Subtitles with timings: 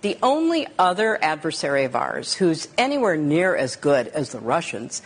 [0.00, 5.02] The only other adversary of ours who's anywhere near as good as the Russians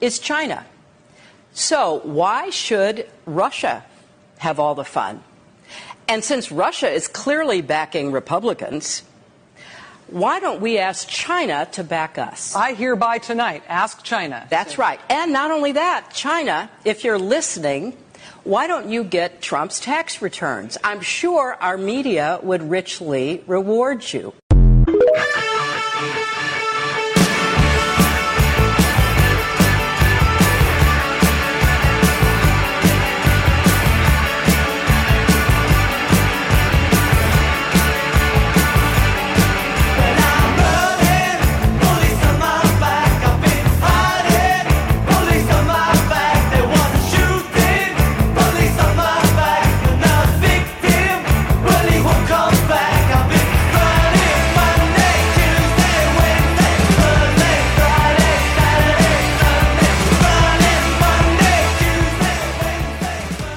[0.00, 0.66] is China.
[1.52, 3.84] So, why should Russia
[4.38, 5.22] have all the fun?
[6.08, 9.02] And since Russia is clearly backing Republicans,
[10.08, 12.54] why don't we ask China to back us?
[12.54, 14.46] I hereby tonight ask China.
[14.50, 15.00] That's right.
[15.08, 17.96] And not only that, China, if you're listening,
[18.44, 20.76] why don't you get Trump's tax returns?
[20.84, 24.34] I'm sure our media would richly reward you.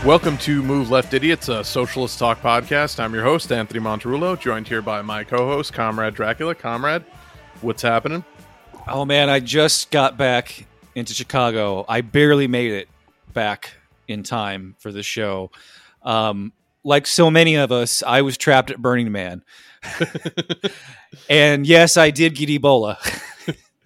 [0.07, 2.97] Welcome to Move Left Idiots, a socialist talk podcast.
[2.97, 6.55] I'm your host, Anthony Monterulo, joined here by my co host, Comrade Dracula.
[6.55, 7.03] Comrade,
[7.59, 8.23] what's happening?
[8.87, 11.83] Oh, man, I just got back into Chicago.
[11.89, 12.87] I barely made it
[13.33, 13.73] back
[14.07, 15.51] in time for the show.
[16.03, 16.53] Um,
[16.85, 19.43] like so many of us, I was trapped at Burning Man.
[21.29, 22.95] and yes, I did get Ebola.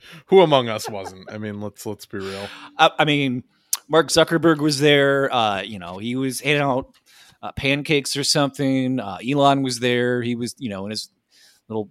[0.28, 1.32] Who among us wasn't?
[1.32, 2.48] I mean, let's let's be real.
[2.78, 3.44] I, I mean,
[3.92, 5.32] Mark Zuckerberg was there.
[5.34, 6.96] Uh, you know, he was handing out
[7.44, 9.02] uh, pancakes or something.
[9.02, 10.22] Uh, Elon was there.
[10.22, 11.10] He was, you know, in his
[11.68, 11.90] little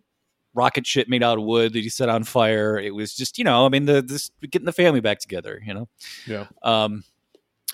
[0.55, 2.79] rocket ship made out of wood that he set on fire.
[2.79, 5.61] It was just, you know, I mean, the this getting the family back together.
[5.65, 5.89] You know.
[6.27, 6.47] Yeah.
[6.62, 7.05] Um.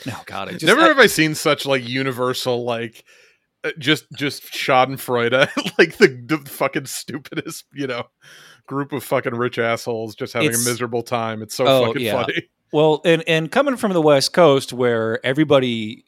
[0.04, 3.04] No, God, I just, never I, have I seen such like universal like
[3.62, 5.32] uh, just just Schadenfreude,
[5.78, 8.04] like the, the fucking stupidest, you know,
[8.66, 11.42] group of fucking rich assholes just having a miserable time.
[11.42, 12.12] It's so oh, fucking yeah.
[12.12, 12.48] funny.
[12.72, 16.04] Well, and and coming from the West Coast, where everybody,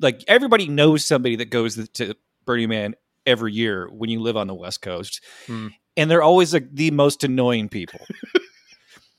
[0.00, 2.94] like everybody knows somebody that goes to Burning Man
[3.26, 5.68] every year when you live on the West Coast, Hmm.
[5.96, 8.00] and they're always like the most annoying people.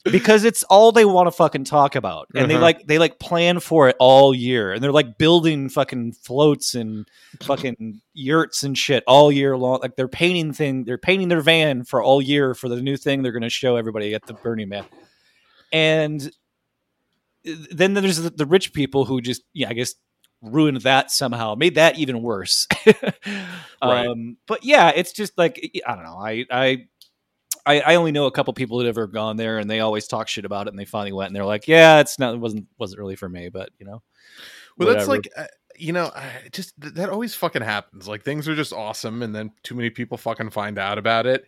[0.05, 2.63] because it's all they want to fucking talk about and they Uh-huh.
[2.63, 7.05] like they like plan for it all year and they're like building fucking floats and
[7.43, 11.83] fucking yurts and shit all year long like they're painting thing they're painting their van
[11.83, 14.69] for all year for the new thing they're going to show everybody at the burning
[14.69, 14.85] man
[15.73, 16.31] and
[17.71, 19.95] then there's the, the rich people who just yeah i guess
[20.41, 22.65] ruined that somehow made that even worse
[23.83, 24.07] Right.
[24.07, 26.85] um but yeah it's just like i don't know i i
[27.65, 30.27] I, only know a couple people that have ever gone there, and they always talk
[30.27, 30.71] shit about it.
[30.71, 33.29] And they finally went, and they're like, "Yeah, it's not, it wasn't, wasn't really for
[33.29, 34.01] me." But you know,
[34.77, 35.45] Well, that's like, uh,
[35.77, 38.07] you know, I just th- that always fucking happens.
[38.07, 41.45] Like things are just awesome, and then too many people fucking find out about it,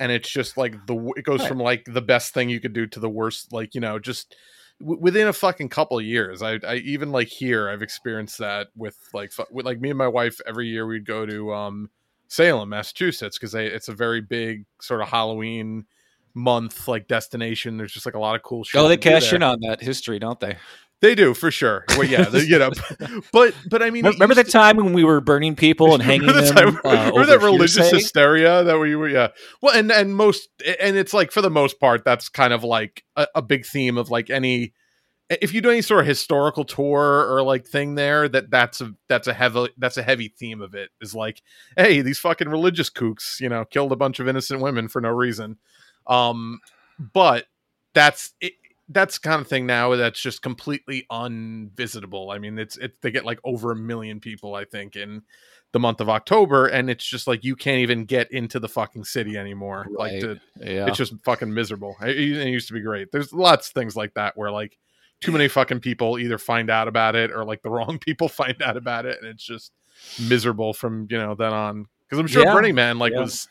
[0.00, 1.48] and it's just like the it goes Right.
[1.48, 3.52] from like the best thing you could do to the worst.
[3.52, 4.36] Like you know, just
[4.80, 6.42] w- within a fucking couple of years.
[6.42, 9.98] I, I even like here, I've experienced that with like fu- with like me and
[9.98, 10.40] my wife.
[10.46, 11.90] Every year we'd go to um
[12.28, 15.86] Salem, Massachusetts, because it's a very big sort of Halloween
[16.34, 17.76] month like destination.
[17.76, 18.80] There's just like a lot of cool shit.
[18.80, 20.56] oh, they cash in on that history, don't they?
[21.00, 21.84] They do for sure.
[21.90, 22.70] Well, yeah, they, you know,
[23.32, 26.42] but but I mean, Remember the time when we were burning people and hanging Remember
[26.42, 26.74] the them?
[26.76, 27.96] time- uh, remember that religious hearsay?
[27.98, 29.28] hysteria that we were yeah
[29.62, 30.48] well and and most
[30.80, 33.96] and it's like for the most part that's kind of like a, a big theme
[33.96, 34.72] of like any
[35.30, 38.92] if you do any sort of historical tour or like thing there that that's a
[39.08, 41.42] that's a heavy that's a heavy theme of it is like
[41.76, 45.10] hey these fucking religious kooks you know killed a bunch of innocent women for no
[45.10, 45.58] reason
[46.08, 46.58] um
[46.98, 47.46] but
[47.94, 48.54] that's it
[48.88, 52.30] that's the kind of thing now that's just completely unvisitable.
[52.30, 55.22] I mean, it's it they get like over a million people, I think, in
[55.72, 59.04] the month of October, and it's just like you can't even get into the fucking
[59.04, 59.86] city anymore.
[59.90, 60.86] Like to, Yeah.
[60.86, 61.96] it's just fucking miserable.
[62.00, 63.12] It, it used to be great.
[63.12, 64.78] There's lots of things like that where like
[65.20, 68.62] too many fucking people either find out about it or like the wrong people find
[68.62, 69.72] out about it, and it's just
[70.28, 71.86] miserable from you know then on.
[72.08, 72.54] Because I'm sure Yeah.
[72.54, 73.20] Burning Man like Yeah.
[73.20, 73.48] was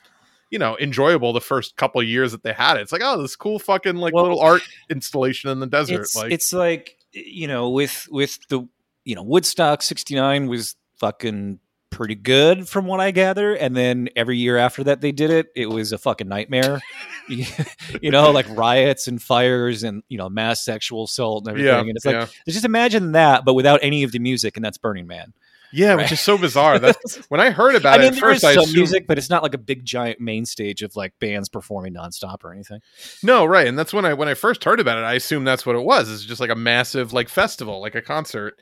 [0.49, 2.81] you know enjoyable the first couple of years that they had it.
[2.81, 6.01] It's like oh this cool fucking like Well, little art installation in the desert.
[6.01, 8.67] it's like it's like you know with with the
[9.03, 14.37] you know Woodstock '69 was fucking pretty good from what I gather, and then every
[14.37, 16.81] year after that they did it, it was a fucking nightmare.
[17.29, 21.73] you know, like riots and fires and you know mass sexual assault and everything.
[21.73, 22.27] yeah, and it's like yeah.
[22.47, 25.33] just imagine that, but without any of the music, and that's Burning Man.
[25.73, 26.03] Yeah, Right.
[26.03, 26.79] which is so bizarre.
[26.79, 28.45] That's when I heard about I mean, it at there is first.
[28.45, 31.13] I some assumed, music, but it's not like a big giant main stage of like
[31.19, 32.79] bands performing nonstop or anything.
[33.23, 35.01] no, right, and that's when I when I first heard about it.
[35.01, 36.09] I assumed that's what it was.
[36.11, 38.61] It's just like a massive like festival, like a concert.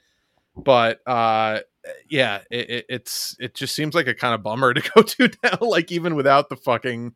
[0.55, 1.59] But uh
[2.09, 5.29] yeah, it, it, it's it just seems like a kind of bummer to go to
[5.43, 5.57] now.
[5.61, 7.13] Like even without the fucking,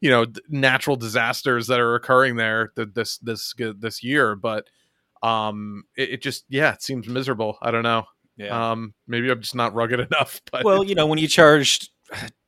[0.00, 4.66] you know, natural disasters that are occurring there this this this year, but
[5.22, 7.58] um, it, it just yeah, it seems miserable.
[7.62, 8.04] I don't know.
[8.48, 10.40] Um, maybe I'm just not rugged enough.
[10.50, 11.90] But well, you know, when you charge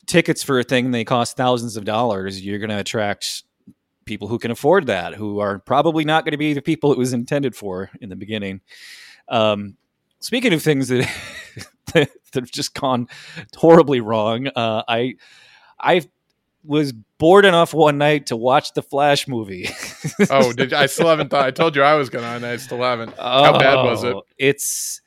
[0.06, 3.44] tickets for a thing they cost thousands of dollars, you're going to attract
[4.04, 6.98] people who can afford that, who are probably not going to be the people it
[6.98, 8.60] was intended for in the beginning.
[9.28, 9.76] Um,
[10.20, 11.08] speaking of things that
[11.94, 13.08] that have just gone
[13.56, 15.14] horribly wrong, uh, I
[15.78, 16.02] I
[16.64, 19.68] was bored enough one night to watch the Flash movie.
[20.30, 21.44] oh, did you, I still haven't thought?
[21.44, 23.14] I told you I was gonna, and I still haven't.
[23.16, 24.14] How bad was it?
[24.14, 25.01] Oh, It's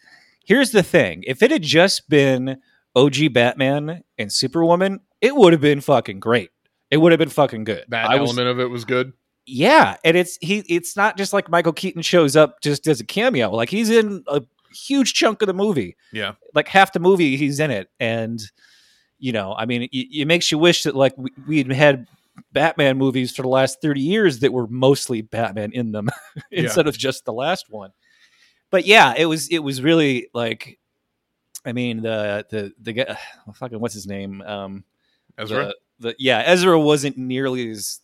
[0.46, 2.58] here's the thing: if it had just been
[2.96, 6.52] OG Batman and Superwoman, it would have been fucking great.
[6.92, 7.86] It would have been fucking good.
[7.90, 9.14] That I was- element of it was good.
[9.46, 10.60] yeah, and it's he.
[10.70, 13.52] It's not just like Michael Keaton shows up just as a cameo.
[13.52, 14.42] Like he's in a
[14.74, 15.96] huge chunk of the movie.
[16.14, 16.34] Yeah.
[16.54, 18.42] like half the movie he's in it, and
[19.18, 22.08] you know, I mean, it, it makes you wish that like we, we'd had
[22.52, 26.10] Batman movies for the last thirty years that were mostly Batman in them
[26.52, 27.92] instead of just the last one.
[28.70, 30.80] But yeah, it was it was really like,
[31.66, 33.18] I mean, the the the guy,
[33.54, 34.42] fucking what's his name?
[34.42, 34.84] Um,
[35.38, 35.74] Ezra.
[36.00, 38.02] the, the yeah Ezra wasn't nearly as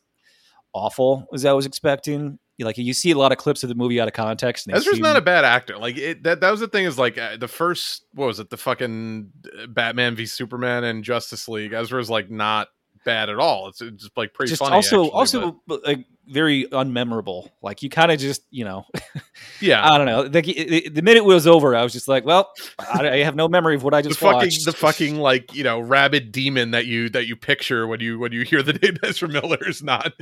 [0.73, 2.39] awful as I was expecting.
[2.59, 4.67] Like you see a lot of clips of the movie out of context.
[4.71, 5.79] Ezra's seem- not a bad actor.
[5.79, 6.41] Like it, that.
[6.41, 6.85] That was the thing.
[6.85, 8.05] Is like uh, the first.
[8.13, 8.51] What was it?
[8.51, 11.73] The fucking uh, Batman v Superman and Justice League.
[11.73, 12.67] Ezra's like not
[13.03, 13.69] bad at all.
[13.69, 14.75] It's, it's just like pretty just funny.
[14.75, 17.49] also actually, also but- like very unmemorable.
[17.61, 18.85] Like you kind of just you know
[19.61, 19.87] yeah.
[19.87, 20.21] I don't know.
[20.23, 23.35] Like the, the minute it was over, I was just like, well, I, I have
[23.35, 24.65] no memory of what I the just fucking watched.
[24.65, 28.31] the fucking like you know rabid demon that you that you picture when you when
[28.31, 30.13] you hear the name Ezra Miller is not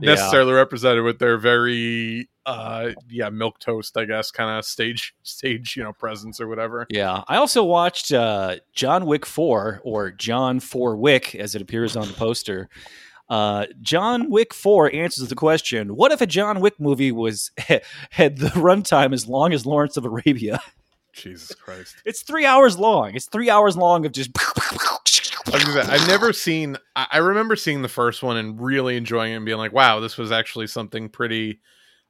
[0.00, 5.76] necessarily represented with their very uh yeah milk toast I guess kind of stage stage
[5.76, 6.86] you know presence or whatever.
[6.90, 11.96] Yeah, I also watched uh, John Wick Four or John Four Wick as it appears
[11.96, 12.68] on the poster.
[13.28, 17.50] Uh, John Wick Four answers the question: What if a John Wick movie was
[18.10, 20.60] had the runtime as long as Lawrence of Arabia?
[21.12, 21.96] Jesus Christ.
[22.04, 23.14] It's three hours long.
[23.14, 24.30] It's three hours long of just.
[24.36, 26.76] I was gonna say, I've never seen.
[26.96, 30.00] I I remember seeing the first one and really enjoying it and being like, "Wow,
[30.00, 31.60] this was actually something pretty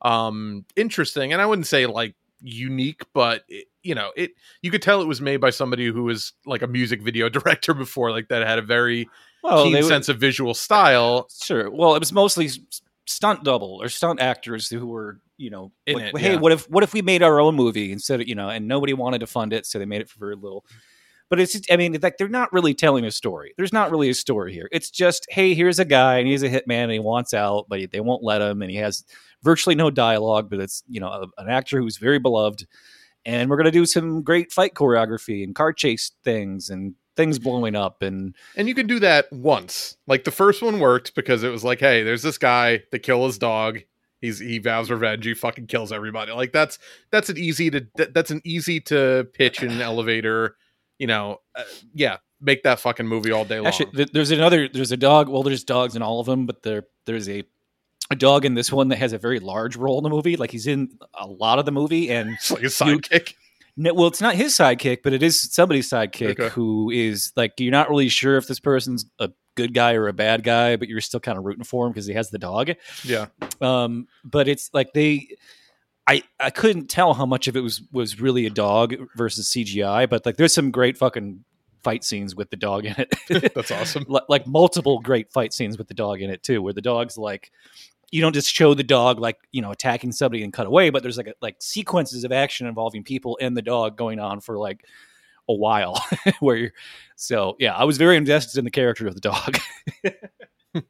[0.02, 4.32] um interesting." And I wouldn't say like unique, but it, you know, it
[4.62, 7.74] you could tell it was made by somebody who was like a music video director
[7.74, 9.08] before, like that had a very
[9.44, 11.28] Well, keen sense of visual style.
[11.42, 11.70] Sure.
[11.70, 12.48] Well, it was mostly
[13.06, 16.38] stunt double or stunt actors who were, you know, In like, it, hey, yeah.
[16.38, 18.94] what if what if we made our own movie instead of, you know, and nobody
[18.94, 20.64] wanted to fund it, so they made it for very little.
[21.30, 23.54] But it's just, I mean, like they're not really telling a story.
[23.56, 24.68] There's not really a story here.
[24.72, 27.90] It's just, hey, here's a guy and he's a hitman and he wants out, but
[27.90, 29.04] they won't let him and he has
[29.42, 32.66] virtually no dialogue, but it's, you know, a- an actor who's very beloved.
[33.24, 37.38] And we're going to do some great fight choreography and car chase things and things
[37.38, 39.96] blowing up and And you can do that once.
[40.06, 43.26] Like the first one worked because it was like, hey, there's this guy that kill
[43.26, 43.80] his dog.
[44.20, 45.24] He's he vows revenge.
[45.24, 46.32] He fucking kills everybody.
[46.32, 46.78] Like that's
[47.10, 50.56] that's an easy to that's an easy to pitch in an elevator.
[50.98, 53.66] You know, uh, yeah, make that fucking movie all day long.
[53.66, 54.68] Actually, th- there's another.
[54.68, 55.28] There's a dog.
[55.28, 57.44] Well, there's dogs in all of them, but there there's a
[58.10, 60.36] a dog in this one that has a very large role in the movie.
[60.36, 63.34] Like he's in a lot of the movie, and it's like a sidekick.
[63.76, 66.48] No, well, it's not his sidekick, but it is somebody's sidekick Okay.
[66.50, 70.12] who is like you're not really sure if this person's a good guy or a
[70.12, 72.70] bad guy, but you're still kind of rooting for him because he has the dog.
[73.04, 73.26] Yeah,
[73.60, 75.28] Um, but it's like they.
[76.06, 80.08] I, I couldn't tell how much of it was was really a dog versus CGI,
[80.08, 81.42] but like there's some great fucking
[81.82, 83.14] fight scenes with the dog in it.
[83.54, 84.04] that's awesome.
[84.08, 87.16] li- like multiple great fight scenes with the dog in it too, where the dog's
[87.16, 87.50] like
[88.14, 91.02] you don't just show the dog like you know attacking somebody and cut away, but
[91.02, 94.56] there's like a, like sequences of action involving people and the dog going on for
[94.56, 94.86] like
[95.48, 96.00] a while.
[96.38, 96.70] where you're,
[97.16, 99.58] so yeah, I was very invested in the character of the dog.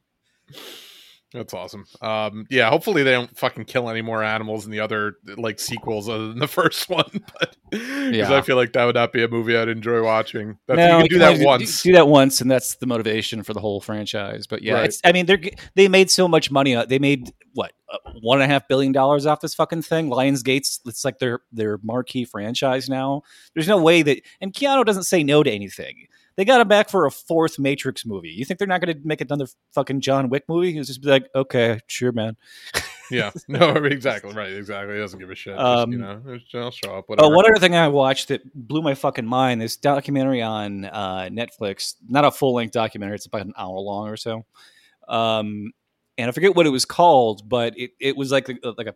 [1.33, 1.85] That's awesome.
[2.01, 6.07] Um, yeah, hopefully they don't fucking kill any more animals in the other like sequels
[6.07, 7.09] other than the first one.
[7.39, 8.33] But because Yeah.
[8.37, 10.57] I feel like that would not be a movie I'd enjoy watching.
[10.67, 11.83] That's, No, you can do that once.
[11.83, 14.47] Do, that once, and that's the motivation for the whole franchise.
[14.47, 14.85] But yeah, Right.
[14.85, 15.01] it's.
[15.03, 16.73] I mean, they they made so much money.
[16.75, 20.09] uh, They made what uh, one and a half billion dollars off this fucking thing.
[20.09, 20.79] Lionsgate's.
[20.85, 23.23] It's like their their marquee franchise now.
[23.55, 24.21] There's no way that.
[24.39, 26.07] And Keanu doesn't say no to anything.
[26.37, 28.29] They got him back for a fourth Matrix movie.
[28.29, 30.73] You think they're not going to make another fucking John Wick movie?
[30.73, 32.35] He'll just be like, okay, sure, man.
[33.11, 34.95] yeah, no, exactly right, exactly.
[34.95, 35.55] He doesn't give a shit.
[35.55, 36.21] Just, Um, you know,
[36.55, 37.07] I'll show up.
[37.07, 37.27] Whatever.
[37.27, 41.29] Oh, one other thing I watched that blew my fucking mind: this documentary on uh,
[41.31, 41.95] Netflix.
[42.07, 44.45] Not a full length documentary; it's about an hour long or so.
[45.07, 45.71] Um,
[46.17, 48.95] and I forget what it was called, but it, it was like a, like a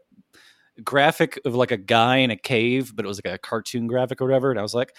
[0.84, 4.22] graphic of like a guy in a cave, but it was like a cartoon graphic
[4.22, 4.51] or whatever.
[4.51, 4.96] And I was like,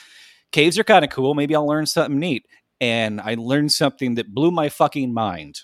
[0.53, 1.35] caves are kind of cool.
[1.35, 2.47] Maybe I'll learn something neat.
[2.81, 5.61] And I learned something that blew my fucking mind.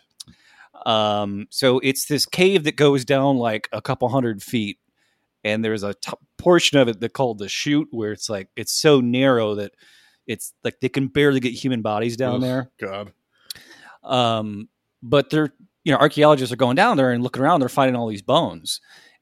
[0.84, 4.78] Um, so it's this cave that goes down like a couple hundred feet,
[5.42, 8.72] and there's a t- portion of it that called the chute where it's like it's
[8.72, 9.72] so narrow that
[10.26, 12.70] it's like they can barely get human bodies down there.
[12.78, 13.12] God.
[14.04, 14.68] Um,
[15.02, 17.60] but they're you know archaeologists are going down there and looking around.
[17.60, 18.80] They're finding all these bones,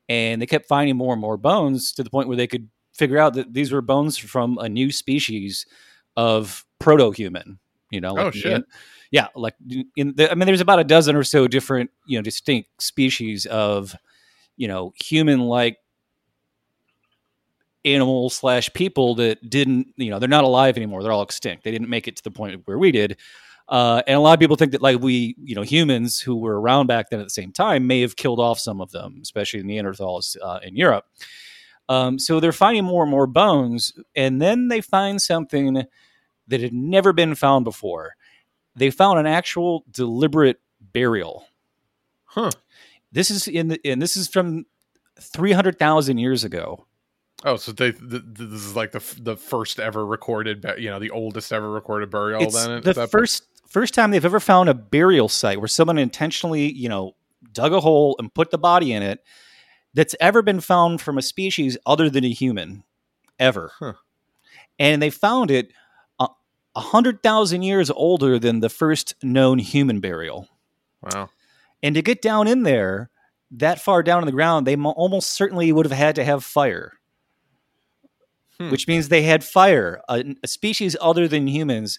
[0.09, 3.19] and they kept finding more and more bones to the point where they could figure
[3.19, 5.67] out that these were bones from a new species
[6.17, 7.59] of proto-human.
[7.91, 8.65] You know, Oh, like shit.
[9.11, 9.55] yeah, like
[9.97, 13.47] in the, I mean, there's about a dozen or so different you know distinct species
[13.47, 13.95] of
[14.57, 15.77] you know human-like
[17.85, 21.71] animal slash people that didn't you know they're not alive anymore they're all extinct they
[21.71, 23.19] didn't make it to the point where we did
[23.69, 26.59] uh, and a lot of people think that like we you know humans who were
[26.59, 29.61] around back then at the same time may have killed off some of them especially
[29.61, 31.05] the neanderthals uh, in europe
[31.89, 35.83] um, so they're finding more and more bones and then they find something
[36.49, 38.15] that had never been found before
[38.77, 40.61] they found an actual deliberate
[40.93, 41.47] burial
[42.27, 42.51] Huh.
[43.13, 44.67] this is in the, and this is from
[45.21, 46.87] 300000 years ago
[47.47, 50.89] Oh, so they th- th- this is like the f- the first ever recorded, you
[50.89, 52.43] know, the oldest ever recorded burial.
[52.43, 53.11] it's then the point?
[53.11, 57.15] first first time they've ever found a burial site where someone intentionally, you know,
[57.53, 59.23] dug a hole and put the body in it
[59.95, 62.85] that's ever been found from a species other than a human,
[63.39, 63.73] ever.
[63.79, 63.95] Huh.
[64.79, 65.73] And they found it
[66.19, 66.29] a
[66.77, 70.49] a hundred thousand years older than the first known human burial.
[71.01, 71.31] Wow.
[71.83, 73.11] And to get down in there,
[73.53, 76.45] that far down in the ground, they mo- almost certainly would have had to have
[76.45, 76.95] fire.
[78.59, 78.71] Hmm.
[78.71, 80.01] Which means they had fire.
[80.09, 81.99] A, a species other than humans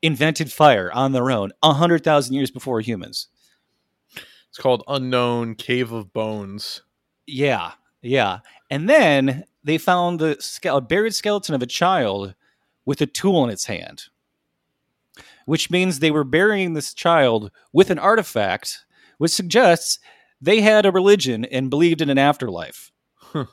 [0.00, 3.28] invented fire on their own a hundred thousand years before humans.
[4.58, 6.82] It's called Unknown Cave of Bones.
[7.28, 8.40] Yeah, yeah.
[8.68, 12.34] And then they found the ske- a buried skeleton of a child
[12.84, 14.06] with a tool in its hand,
[15.46, 18.84] which means they were burying this child with an artifact,
[19.18, 20.00] which suggests
[20.40, 22.90] they had a religion and believed in an afterlife.
[23.14, 23.44] Huh.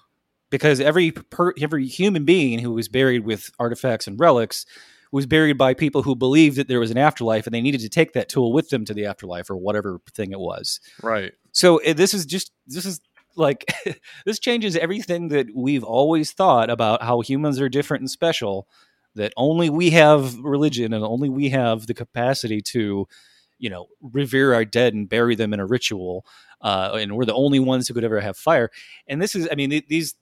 [0.50, 4.66] Because every per, every human being who was buried with artifacts and relics
[5.16, 7.88] was buried by people who believed that there was an afterlife and they needed to
[7.88, 10.82] take that tool with them to the afterlife or whatever thing it was.
[11.02, 11.32] Right.
[11.54, 13.00] So uh, this is just this is
[13.38, 13.74] like
[14.26, 18.68] this changes everything that we've always thought about how humans are different and special.
[19.16, 23.08] That only we have religion and only we have the capacity to,
[23.58, 26.26] you know, revere our dead and bury them in a ritual,
[26.60, 28.70] uh, and we're the only ones who could ever have fire.
[29.08, 30.16] And this is, I mean, th- these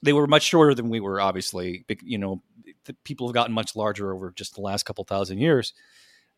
[0.00, 1.20] they were much shorter than we were.
[1.20, 2.40] Obviously, you know,
[2.86, 5.74] the people have gotten much larger over just the last couple thousand years.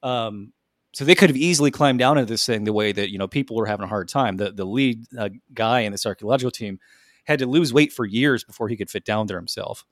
[0.02, 0.52] Um,
[0.92, 3.28] so they could have easily climbed down into this thing the way that you know
[3.28, 4.36] people were having a hard time.
[4.36, 6.78] The the lead uh, guy in this archaeological team
[7.24, 9.84] had to lose weight for years before he could fit down there himself,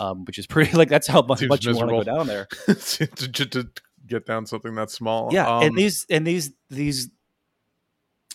[0.00, 2.46] um, which is pretty like that's how much, much you want to go down there.
[2.66, 3.68] to, to, to
[4.06, 5.32] get down something that small.
[5.32, 7.08] Yeah, Um, and these and these these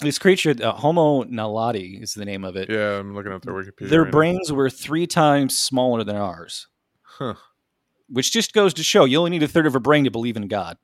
[0.01, 2.69] this creature, uh, Homo naledi is the name of it.
[2.69, 3.89] yeah, I'm looking at their Wikipedia.
[3.89, 4.11] Their right now.
[4.11, 6.67] brains were three times smaller than ours,
[7.03, 7.35] Huh.
[8.09, 10.37] Which just goes to show you only need a third of a brain to believe
[10.37, 10.77] in God.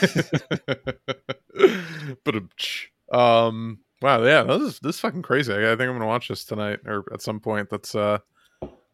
[2.24, 2.34] but
[3.12, 5.52] um, wow, yeah, this is this is fucking crazy.
[5.52, 7.70] I, I think I'm gonna watch this tonight or at some point.
[7.70, 8.18] That's uh,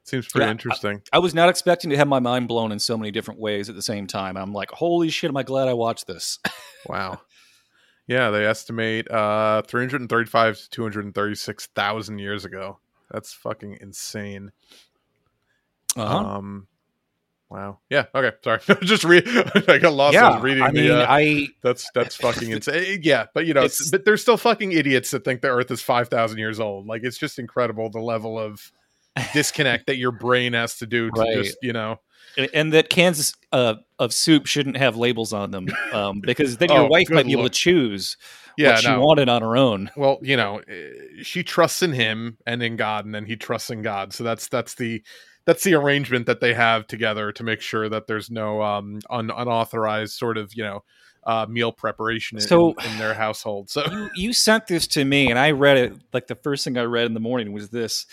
[0.05, 1.03] seems pretty Yeah, interesting.
[1.13, 3.75] I was not expecting to have my mind blown in so many different ways at
[3.75, 4.37] the same time.
[4.37, 6.39] I'm like, holy shit, am I glad I watched this?
[6.87, 7.23] Wow.
[8.07, 12.79] Yeah, they estimate uh 335 to 236,000 years ago.
[13.11, 14.53] That's fucking insane.
[15.97, 16.19] Uh-huh.
[16.19, 16.67] Um
[17.55, 17.79] wow.
[17.89, 18.33] Yeah, okay.
[18.43, 18.61] Sorry.
[18.83, 19.25] Just read
[19.69, 23.01] I got lost I was reading I mean, the uh, I that's that's fucking insane.
[23.03, 25.81] Yeah, but you know, It's- but there's still fucking idiots that think the earth is
[25.81, 26.87] 5,000 years old.
[26.87, 28.61] Like it's just incredible the level of
[29.33, 31.35] disconnect that your brain has to do to Right.
[31.45, 32.01] just, you know.
[32.53, 36.81] and that cans uh, of soup shouldn't have labels on them um, because then your
[36.81, 38.17] Oh, wife good might be able to choose
[38.57, 39.01] Yeah, what she no.
[39.01, 39.91] wanted on her own.
[39.97, 43.71] well you know eh, she trusts in him and in god and then he trusts
[43.71, 45.01] in god so that's that's the
[45.47, 49.31] that's the arrangement that they have together to make sure that there's no um un-
[49.31, 50.83] unauthorized sort of you know
[51.25, 55.31] uh meal preparation in, So- in, their household so You, you sent this to me,
[55.31, 55.93] and I read it.
[56.13, 58.07] Like the first thing I read in the morning was this,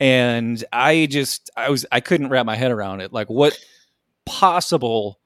[0.00, 3.12] and I just I was I couldn't wrap my head around it.
[3.12, 3.58] Like, what
[4.26, 5.18] possible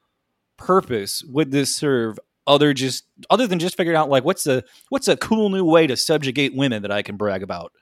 [0.57, 2.19] purpose would this serve?
[2.45, 5.87] Other just other than just figuring out like what's a what's a cool new way
[5.87, 7.73] to subjugate women that I can brag about.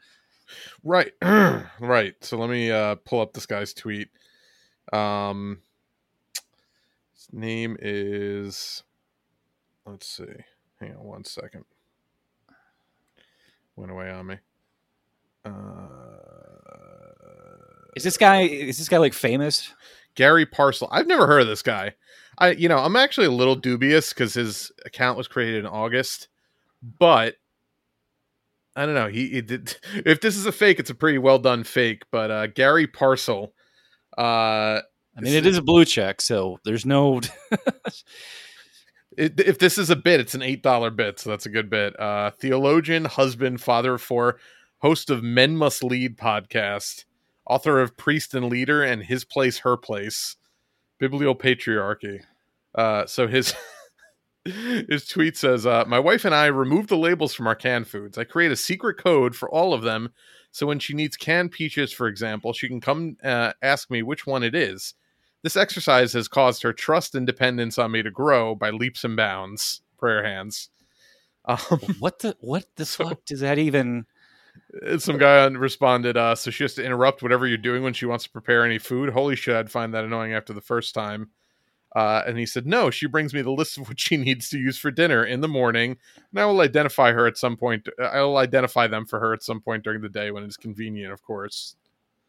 [0.85, 1.13] Right
[1.81, 4.09] right so let me uh pull up this guy's tweet
[4.93, 5.61] um
[7.15, 8.83] his name is
[9.87, 10.25] let's see
[10.81, 11.65] hang on one second
[13.77, 14.37] went away on me
[15.45, 16.21] uh
[17.97, 19.73] Is this guy is this guy like famous?
[20.15, 20.89] Gary Parcel.
[20.91, 21.95] I've never heard of this guy.
[22.39, 26.29] I, you know, I'm actually a little dubious because his account was created in August,
[26.99, 27.37] but
[28.77, 29.09] I don't know.
[29.09, 29.77] He, he did.
[30.07, 32.05] If this is a fake, it's a pretty well done fake.
[32.11, 33.53] But uh, Gary Parcel.
[34.17, 34.81] Uh,
[35.17, 37.21] I mean, it is a blue check, so there's no.
[39.17, 41.69] it, if this is a bit, it's an eight dollar bit, so that's a good
[41.69, 41.99] bit.
[41.99, 44.39] Uh, theologian, husband, father of four,
[44.79, 47.05] host of Men Must Lead podcast,
[47.47, 50.37] author of Priest and Leader and His Place, Her Place,
[51.01, 52.23] Bibliopatriarchy.
[52.75, 53.55] Uh, so his
[54.45, 58.17] his tweet says, uh, "My wife and I removed the labels from our canned foods.
[58.17, 60.13] I create a secret code for all of them,
[60.51, 64.27] so when she needs canned peaches, for example, she can come uh, ask me which
[64.27, 64.95] one it is.
[65.43, 69.17] This exercise has caused her trust and dependence on me to grow by leaps and
[69.17, 69.83] bounds.
[69.99, 70.71] Prayer hands."
[71.45, 71.59] Um,
[71.99, 74.07] what the what the fuck does that even?
[74.99, 78.25] some guy responded, uh, "So she has to interrupt whatever you're doing when she wants
[78.25, 79.55] to prepare any food." Holy shit!
[79.55, 81.31] I'd find that annoying after the first time.
[81.95, 84.59] Uh, and he said, No, she brings me the list of what she needs to
[84.59, 85.97] use for dinner in the morning.
[86.31, 87.89] And I will identify her at some point.
[88.01, 91.13] I will identify them for her at some point during the day when it's convenient,
[91.13, 91.75] of course.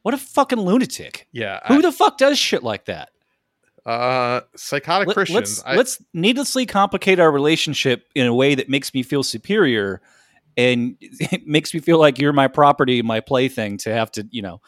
[0.01, 1.27] What a fucking lunatic.
[1.32, 1.60] Yeah.
[1.68, 3.10] Who I, the fuck does shit like that?
[3.86, 5.60] uh, psychotic Let, Christians.
[5.60, 10.01] let's I- let's needlessly complicate our relationship in a way that makes me feel superior
[10.58, 14.41] and it makes me feel like you're my property, my plaything to have to, you
[14.41, 14.62] know,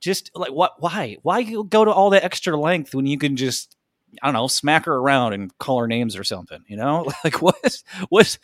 [0.00, 1.16] just like what why?
[1.22, 3.73] Why you go to all that extra length when you can just
[4.22, 7.10] I don't know, smack her around and call her names or something, you know?
[7.24, 8.38] Like what what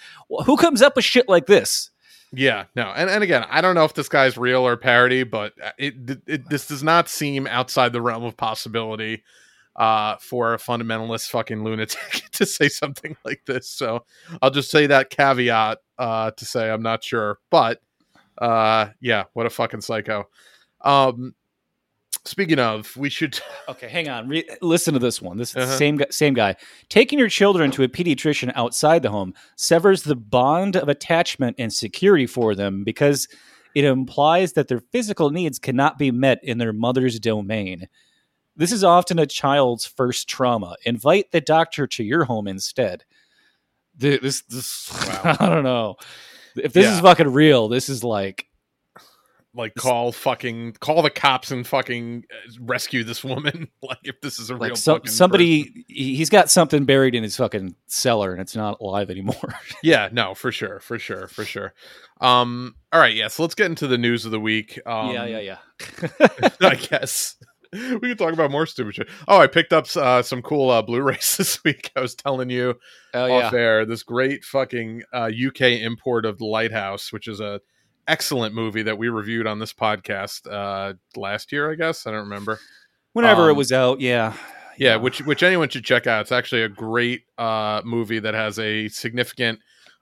[0.46, 1.90] who comes up with shit like this?
[2.32, 5.52] Yeah, no, and and again, I don't know if this guy's real or parody, but
[5.78, 9.24] it, it this does not seem outside the realm of possibility
[9.76, 13.68] uh, for a fundamentalist fucking lunatic to say something like this.
[13.68, 14.04] So
[14.40, 17.80] I'll just say that caveat uh, to say I'm not sure, but
[18.38, 20.28] uh, yeah, what a fucking psycho.
[20.82, 21.34] Um,
[22.24, 23.38] speaking of, we should.
[23.68, 24.28] Okay, hang on.
[24.28, 25.36] Re- listen to this one.
[25.36, 25.76] This is Uh-huh.
[25.76, 26.56] same guy, same guy.
[26.88, 31.72] Taking your children to a pediatrician outside the home severs the bond of attachment and
[31.72, 33.28] security for them because
[33.74, 37.88] it implies that their physical needs cannot be met in their mother's domain.
[38.56, 40.74] This is often a child's first trauma.
[40.84, 43.04] Invite the doctor to your home instead.
[43.96, 44.90] This, this,
[45.24, 45.36] Wow.
[45.40, 45.96] I don't know.
[46.56, 48.46] If this is fucking real, this is like
[49.54, 54.38] like call fucking call the cops and fucking uh, rescue this woman like if this
[54.38, 55.84] is a real like some, fucking somebody.
[55.88, 59.54] he- He's got something buried in his fucking cellar, and it's not alive anymore.
[59.82, 61.74] yeah no for sure for sure for sure
[62.20, 65.24] um all right yeah so let's get into the news of the week um yeah,
[65.24, 66.48] yeah, yeah.
[66.60, 67.36] i guess
[67.72, 70.82] we can talk about more stupid shit oh i picked up uh, some cool uh,
[70.82, 72.74] blu-rays this week i was telling you
[73.14, 73.46] Oh yeah.
[73.46, 77.60] off air this great fucking uh, uk import of the lighthouse which is a
[78.10, 82.20] excellent movie that we reviewed on this podcast uh last year i guess i don't
[82.28, 82.58] remember
[83.12, 84.34] Whenever it Um, was out, yeah.
[84.78, 86.20] yeah, which which anyone should check out.
[86.22, 89.58] It's actually a great uh, movie that has a significant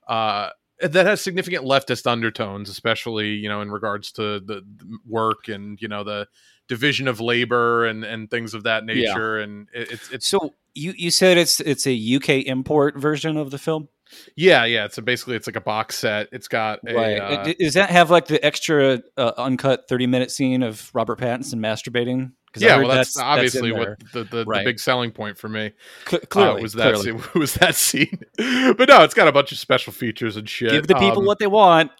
[0.06, 0.50] uh,
[0.82, 5.80] that has significant leftist undertones, especially you know in regards to the, the work and
[5.80, 6.26] you know the
[6.68, 8.94] division of labor and and things of that Yeah.
[9.14, 9.38] nature.
[9.38, 13.50] And it, it's it's So you you said it's it's a UK import version of
[13.50, 13.88] the film,
[14.36, 14.84] yeah yeah.
[14.84, 16.28] It's a, basically it's like a box set.
[16.32, 20.62] It's got a uh, Does that have like the extra uh, uncut thirty minute scene
[20.62, 22.32] of Robert Pattinson masturbating?
[22.56, 23.98] Yeah, well, that's, in obviously there.
[24.00, 24.60] what the the, Right.
[24.64, 25.72] the big selling point for me
[26.08, 27.20] Cl- uh, clearly was that clearly.
[27.20, 28.18] scene, was that scene.
[28.36, 30.70] but no, it's got a bunch of special features and shit.
[30.70, 31.90] Give the people Um, what they want.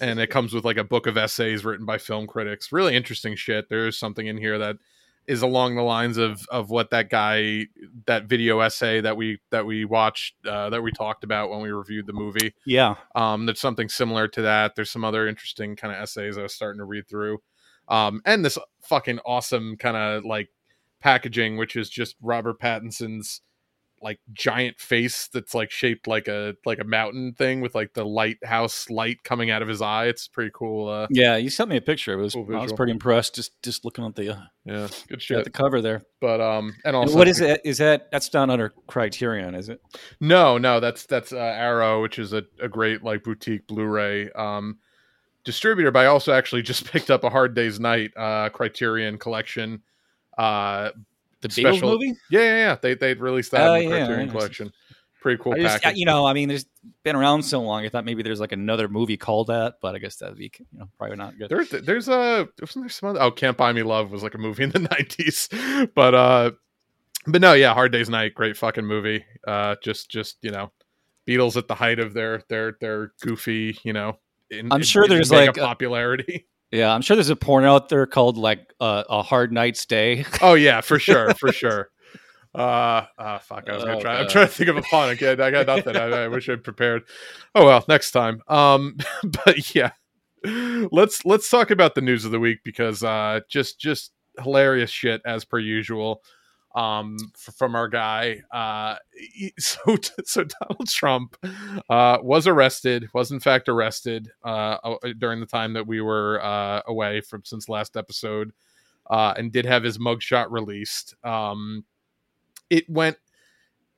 [0.00, 2.72] and it comes with like a book of essays written by film critics.
[2.72, 3.68] Really interesting shit.
[3.70, 4.76] There's something in here that
[5.26, 7.66] is along the lines of of what that guy
[8.06, 11.70] that video essay that we that we watched uh, that we talked about when we
[11.70, 12.54] reviewed the movie.
[12.66, 14.74] yeah, Um, there's something similar to that.
[14.76, 17.38] There's some other interesting kind of essays I was starting to read through.
[17.88, 20.48] Um, and this fucking awesome kind of like
[21.00, 23.42] packaging, which is just Robert Pattinson's
[24.04, 28.04] like giant face that's like shaped like a like a mountain thing with like the
[28.04, 30.06] lighthouse light coming out of his eye.
[30.06, 30.88] It's pretty cool.
[30.88, 31.36] Uh, yeah.
[31.36, 32.12] You sent me a picture.
[32.12, 35.16] It was Cool I was pretty impressed just just looking at the uh, yeah, good
[35.16, 35.44] at shit.
[35.44, 36.02] the cover there.
[36.20, 37.60] But um, and And also what is it?
[37.64, 39.54] Is that that's not under Criterion?
[39.54, 39.80] Is it?
[40.20, 44.78] No, no, that's that's uh, Arrow, which is a, a great like boutique Blu-ray um,
[45.44, 45.90] distributor.
[45.90, 49.82] But I also actually just picked up a Hard Day's Night uh, Criterion collection.
[50.38, 50.90] Uh,
[51.48, 52.14] The Beatles Special- movie?
[52.30, 52.76] yeah, yeah, yeah.
[52.80, 54.72] They they released that Oh, in the yeah, Criterion collection.
[55.20, 55.98] Pretty cool just, package.
[55.98, 56.66] you know, I mean, there's
[57.02, 57.86] been around so long.
[57.86, 60.78] I thought maybe there's like another movie called that, but I guess that'd be, you
[60.78, 61.48] know, probably not good.
[61.48, 64.38] There, there's a wasn't there some other, oh Can't Buy Me Love was like a
[64.38, 65.48] movie in the nineties,
[65.94, 66.50] but uh,
[67.26, 69.24] but no, yeah, Hard Day's Night, great fucking movie.
[69.46, 70.70] Uh, just just you know,
[71.26, 74.18] Beatles at the height of their their their goofy, you know,
[74.50, 76.46] in, I'm sure in there's, mega like, a- popularity.
[76.74, 80.24] Yeah, I'm sure there's a porn out there called like uh, a hard night's day.
[80.42, 81.90] Oh yeah, for sure, for sure.
[82.54, 83.68] Uh, uh fuck.
[83.68, 84.18] I was gonna Oh, try.
[84.18, 85.08] I'm trying to think of a pun.
[85.08, 85.96] I can't- I got nothing.
[85.96, 87.02] I, I wish I'd prepared.
[87.54, 88.42] Oh well, next time.
[88.48, 89.92] Um, but yeah,
[90.44, 95.22] let's let's talk about the news of the week because uh, just just hilarious shit
[95.24, 96.22] as per usual.
[96.74, 98.42] Um, f- from our guy.
[98.50, 98.96] Uh,
[99.58, 101.36] so so Donald Trump
[101.88, 103.08] uh was arrested.
[103.14, 104.30] Was in fact arrested.
[104.44, 108.52] Uh, uh, during the time that we were uh away from since last episode.
[109.08, 111.14] Uh, and did have his mugshot released.
[111.24, 111.84] Um,
[112.70, 113.18] it went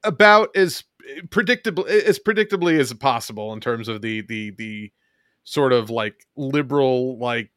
[0.02, 0.84] about as
[1.30, 4.92] predictable as predictably as possible in terms of the the the
[5.44, 7.50] sort of like liberal like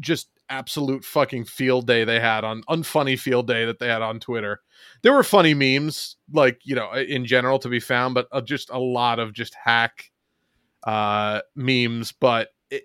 [0.00, 4.20] just absolute fucking field day they had on unfunny field day that they had on
[4.20, 4.60] Twitter.
[5.02, 8.70] There were funny memes like, you know, in general to be found, but uh, just
[8.70, 10.10] a lot of just hack
[10.84, 12.84] uh memes, but it,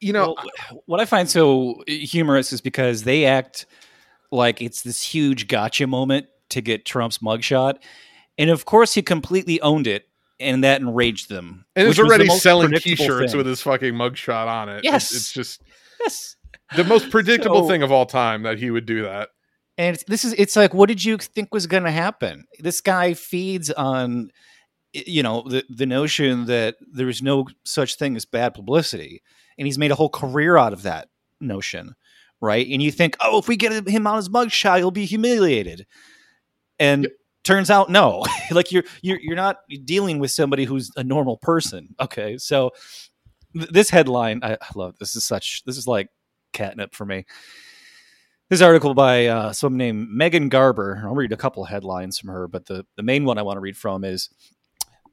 [0.00, 0.34] you know,
[0.70, 3.66] Well, what I find so humorous is because they act
[4.30, 7.76] like it's this huge gotcha moment to get Trump's mugshot,
[8.38, 10.08] and of course he completely owned it,
[10.40, 11.66] and that enraged them.
[11.76, 13.38] and it's was already selling t-shirts thing.
[13.38, 14.82] with his fucking mugshot on it.
[14.82, 15.14] Yes.
[15.14, 15.72] it's just yes.
[16.76, 19.30] The most predictable So- thing of all time that he would do that.
[19.78, 22.44] And this is it's like, what did you think was going to happen?
[22.58, 24.30] This guy feeds on,
[24.92, 29.22] you know, the the notion that there's no such thing as bad publicity,
[29.56, 31.08] and he's made a whole career out of that
[31.40, 31.94] notion,
[32.42, 32.66] right?
[32.68, 35.86] And you think, oh, if we get him on his mugshot, he'll be humiliated,
[36.78, 37.08] and
[37.42, 38.26] turns out no.
[38.50, 41.94] like you're you're you're not dealing with somebody who's a normal person.
[41.98, 42.72] Okay, so
[43.54, 44.98] th- this headline, I, I love.
[44.98, 45.62] This is such.
[45.64, 46.08] This is like
[46.52, 47.24] catnip for me
[48.52, 51.00] this article by uh, someone named Megan Garber.
[51.06, 53.56] I'll read a couple of headlines from her, but the, the main one I want
[53.56, 54.28] to read from is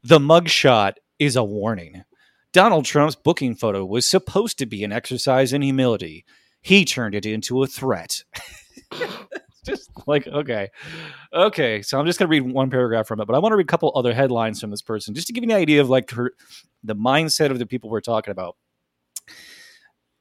[0.03, 2.03] The mugshot is a warning.
[2.51, 6.25] Donald Trump's booking photo was supposed to be an exercise in humility.
[6.61, 8.25] He turned it into a threat.
[9.69, 10.69] Just like, okay.
[11.33, 11.81] Okay.
[11.81, 13.65] So I'm just going to read one paragraph from it, but I want to read
[13.65, 16.11] a couple other headlines from this person just to give you an idea of like
[16.11, 16.33] her,
[16.83, 18.55] the mindset of the people we're talking about.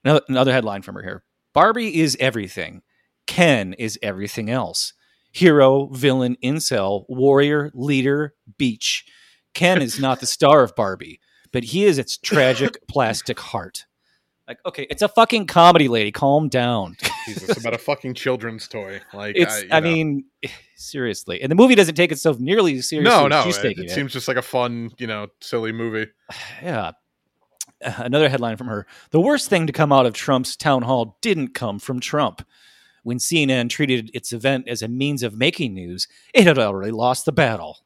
[0.04, 2.82] Another, another headline from her here Barbie is everything.
[3.26, 4.92] Ken is everything else.
[5.32, 9.04] Hero, villain, incel, warrior, leader, beach.
[9.54, 11.20] Ken is not the star of Barbie,
[11.52, 13.86] but he is its tragic plastic heart.
[14.48, 16.10] Like, okay, it's a fucking comedy, lady.
[16.10, 16.96] Calm down.
[17.26, 18.98] Jesus, about a fucking children's toy.
[19.12, 20.24] Like It's, you I, mean,
[20.76, 21.42] seriously.
[21.42, 23.84] And the movie doesn't take itself nearly as seriously no, as no, she's it, taking
[23.84, 23.94] it it.
[23.94, 26.10] seems just like a fun, you know, silly movie.
[26.62, 26.92] Yeah.
[27.80, 31.54] Another headline from her The worst thing to come out of Trump's town hall didn't
[31.54, 32.42] come from Trump.
[33.02, 37.26] When CNN treated its event as a means of making news, it had already lost
[37.26, 37.78] the battle.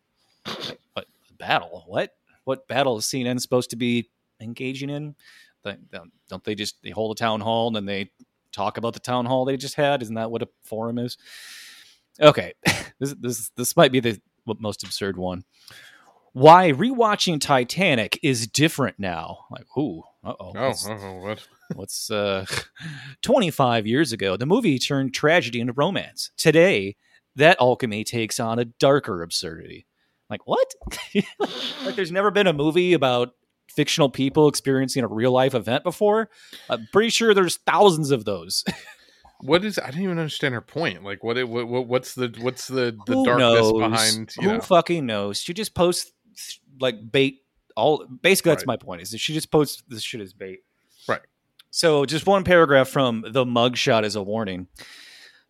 [0.94, 1.06] What
[1.38, 1.84] battle?
[1.86, 2.14] What?
[2.44, 4.08] What battle is CNN supposed to be
[4.40, 5.14] engaging in?
[5.64, 8.10] Don't they just they hold a town hall and then they
[8.52, 10.02] talk about the town hall they just had?
[10.02, 11.16] Isn't that what a forum is?
[12.20, 12.54] Okay,
[12.98, 15.44] this this this might be the most absurd one
[16.32, 19.44] why rewatching Titanic is different now.
[19.50, 20.52] Like, ooh, uh oh.
[20.56, 21.46] Oh, oh, what?
[21.74, 22.44] What's uh
[23.22, 26.30] 25 years ago, the movie turned tragedy into romance.
[26.36, 26.96] Today,
[27.36, 29.86] that alchemy takes on a darker absurdity.
[30.28, 30.70] Like, what?
[31.84, 33.30] like there's never been a movie about
[33.74, 36.28] fictional people experiencing a real life event before.
[36.70, 38.64] I'm pretty sure there's thousands of those.
[39.44, 39.76] What is?
[39.76, 41.02] I didn't even understand her point.
[41.02, 41.36] Like, what?
[41.36, 41.66] it- What?
[41.66, 42.32] what what's the?
[42.40, 42.96] What's the?
[43.06, 43.72] The Who darkness knows?
[43.72, 44.32] behind?
[44.38, 45.40] You Who know, fucking knows?
[45.40, 46.12] She just posts
[46.80, 47.40] like bait.
[47.74, 48.66] All basically, that's Right.
[48.68, 49.02] my point.
[49.02, 50.60] Is that she just posts this shit as bait.
[51.08, 51.22] Right.
[51.70, 54.68] So, just one paragraph from the mugshot as a warning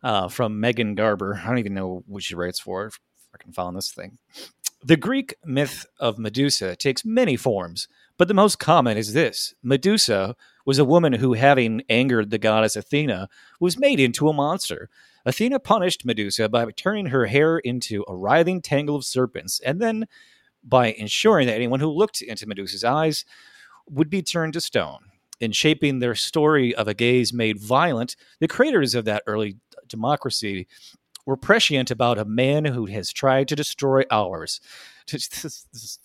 [0.01, 1.39] uh, from Megan Garber.
[1.43, 2.87] I don't even know what she writes for.
[2.87, 2.99] If
[3.35, 4.17] I can find this thing.
[4.83, 7.87] The Greek myth of Medusa takes many forms,
[8.23, 12.77] but the most common is this Medusa was a woman who, having angered the goddess
[12.77, 13.27] Athena,
[13.59, 14.89] was made into a monster.
[15.25, 20.07] Athena punished Medusa by turning her hair into a writhing tangle of serpents, and then
[20.63, 23.25] by ensuring that anyone who looked into Medusa's eyes
[23.89, 24.99] would be turned to stone.
[25.41, 29.57] In shaping their story of a gaze made violent, the creators of that early
[29.89, 30.65] democracy
[31.25, 34.61] were prescient about a man who has tried to destroy ours.
[35.11, 35.27] This,
[35.73, 35.99] this.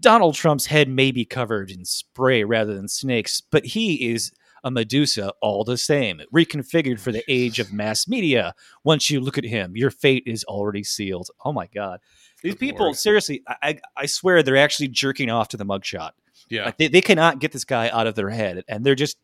[0.00, 4.32] Donald Trump's head may be covered in spray rather than snakes, but he is
[4.64, 8.54] a Medusa all the same, reconfigured for the age of mass media.
[8.82, 11.30] Once you look at him, your fate is already sealed.
[11.44, 12.00] Oh my God.
[12.42, 12.96] These Good people, Lord.
[12.96, 16.10] seriously, I, I, I swear they're actually jerking off to the mugshot.
[16.48, 16.64] yeah.
[16.64, 19.18] Like they, they cannot get this guy out of their head, and they're just,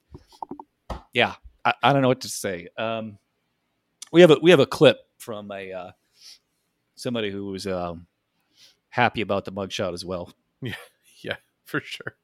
[1.13, 2.69] yeah, I, I don't know what to say.
[2.79, 3.19] Um,
[4.13, 5.91] we have a we have a clip from a uh,
[6.95, 8.07] somebody who was um,
[8.93, 10.33] happy about the mugshot as well.
[10.61, 10.75] Yeah.
[11.25, 12.15] yeah, for sure.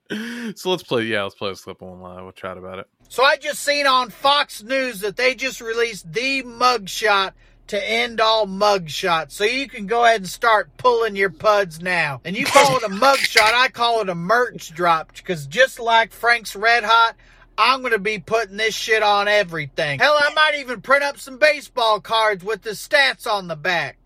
[0.54, 1.02] So let's play.
[1.04, 2.86] Yeah, let's play this clip and we'll, uh, we'll chat about it.
[3.08, 7.32] So I just seen on Fox News that they just released the mugshot
[7.68, 9.32] to end all mugshots.
[9.32, 12.20] So you can go ahead and start pulling your puds now.
[12.24, 15.14] And you call it a mugshot, I call it a merch drop.
[15.14, 17.14] Because just like Frank's Red Hot,
[17.56, 19.98] I'm going to be putting this shit on everything.
[19.98, 23.97] Hell, I might even print up some baseball cards with the stats on the back.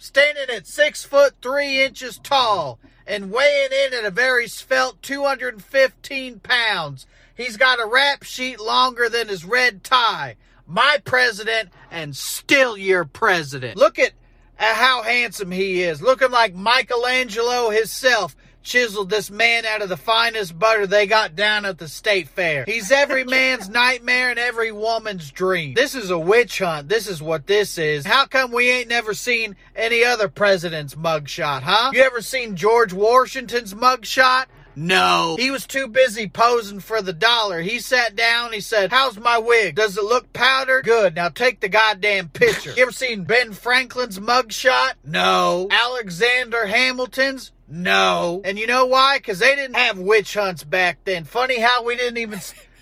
[0.00, 6.38] Standing at six foot three inches tall and weighing in at a very svelte 215
[6.38, 7.06] pounds.
[7.36, 10.36] He's got a rap sheet longer than his red tie.
[10.68, 13.76] My president and still your president.
[13.76, 14.12] Look at,
[14.56, 16.00] at how handsome he is.
[16.00, 21.64] Looking like Michelangelo himself chiseled this man out of the finest butter they got down
[21.64, 22.64] at the state fair.
[22.66, 25.74] He's every man's nightmare and every woman's dream.
[25.74, 26.88] This is a witch hunt.
[26.88, 28.04] This is what this is.
[28.06, 31.90] How come we ain't never seen any other president's mugshot, huh?
[31.92, 34.46] You ever seen George Washington's mugshot?
[34.78, 35.34] No.
[35.36, 37.60] He was too busy posing for the dollar.
[37.60, 39.74] He sat down, he said, How's my wig?
[39.74, 40.84] Does it look powdered?
[40.84, 41.16] Good.
[41.16, 42.72] Now take the goddamn picture.
[42.74, 44.92] you ever seen Ben Franklin's mugshot?
[45.04, 45.66] No.
[45.72, 47.50] Alexander Hamilton's?
[47.68, 48.40] No.
[48.44, 49.18] And you know why?
[49.18, 51.24] Because they didn't have witch hunts back then.
[51.24, 52.40] Funny how we didn't even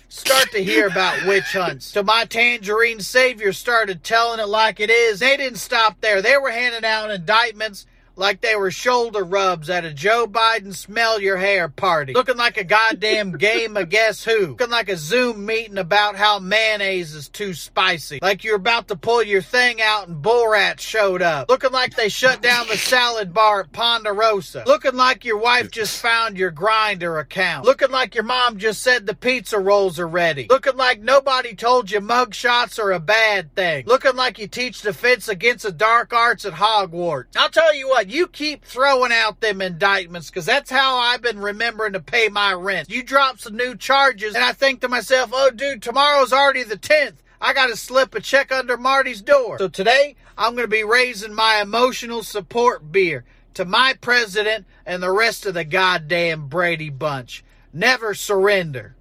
[0.09, 1.85] start to hear about witch hunts.
[1.85, 5.19] So my tangerine savior started telling it like it is.
[5.19, 6.21] They didn't stop there.
[6.21, 7.85] They were handing out indictments
[8.17, 12.13] like they were shoulder rubs at a Joe Biden smell your hair party.
[12.13, 14.47] Looking like a goddamn game of guess who.
[14.47, 18.19] Looking like a Zoom meeting about how mayonnaise is too spicy.
[18.21, 21.49] Like you're about to pull your thing out and bull rats showed up.
[21.49, 24.63] Looking like they shut down the salad bar at Ponderosa.
[24.65, 27.65] Looking like your wife just found your Grindr account.
[27.65, 30.47] Looking like your mom just said the pizza rolls are ready.
[30.49, 33.85] Looking like nobody told you mugshots are a bad thing.
[33.85, 37.35] Looking like you teach defense against the dark arts at Hogwarts.
[37.35, 41.39] I'll tell you what, you keep throwing out them indictments because that's how I've been
[41.39, 42.89] remembering to pay my rent.
[42.89, 46.77] You drop some new charges, and I think to myself, oh, dude, tomorrow's already the
[46.77, 47.15] 10th.
[47.39, 49.59] I got to slip a check under Marty's door.
[49.59, 55.01] So today, I'm going to be raising my emotional support beer to my president and
[55.01, 57.43] the rest of the goddamn Brady bunch.
[57.73, 58.95] Never surrender.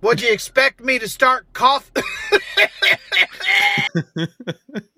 [0.00, 2.02] Would you expect me to start coughing?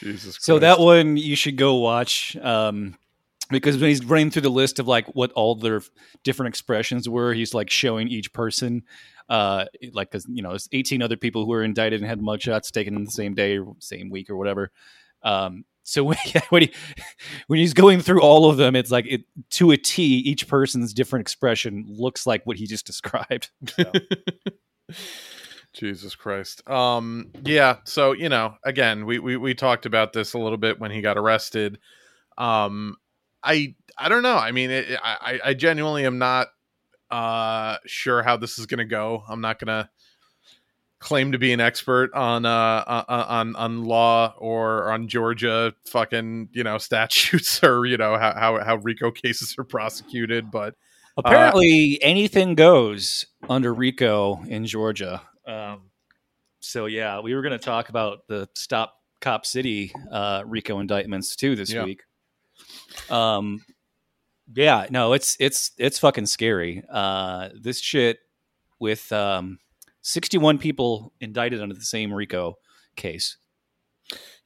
[0.00, 0.36] Jesus.
[0.36, 0.44] Christ.
[0.44, 2.96] So that one you should go watch um,
[3.50, 5.82] because when he's running through the list of like what all their
[6.24, 8.82] different expressions were, he's like showing each person.
[9.28, 12.70] Uh, like, cause you know, there's 18 other people who were indicted and had mugshots
[12.72, 14.72] taken in the same day or same week or whatever.
[15.22, 16.16] Um, so when,
[16.50, 16.72] when he
[17.46, 20.18] when he's going through all of them, it's like it to a T.
[20.18, 23.50] Each person's different expression looks like what he just described.
[23.76, 23.92] So.
[25.72, 26.68] Jesus Christ.
[26.68, 30.80] Um yeah, so you know, again, we, we we talked about this a little bit
[30.80, 31.78] when he got arrested.
[32.38, 32.96] Um
[33.42, 34.36] I I don't know.
[34.36, 36.48] I mean, it, I I genuinely am not
[37.10, 39.24] uh sure how this is going to go.
[39.28, 39.88] I'm not going to
[41.00, 46.64] claim to be an expert on uh on on law or on Georgia fucking, you
[46.64, 50.74] know, statutes or, you know, how how, how RICO cases are prosecuted, but
[51.16, 55.22] Apparently, uh, anything goes under RICO in Georgia.
[55.46, 55.90] Um,
[56.60, 61.36] so yeah, we were going to talk about the Stop Cop City uh, RICO indictments
[61.36, 61.84] too this Yeah.
[61.84, 62.02] week.
[63.10, 63.64] Um,
[64.54, 66.82] yeah, no, it's it's it's fucking scary.
[66.90, 68.18] Uh, this shit
[68.78, 69.58] with um,
[70.02, 72.56] sixty-one people indicted under the same RICO
[72.96, 73.36] case.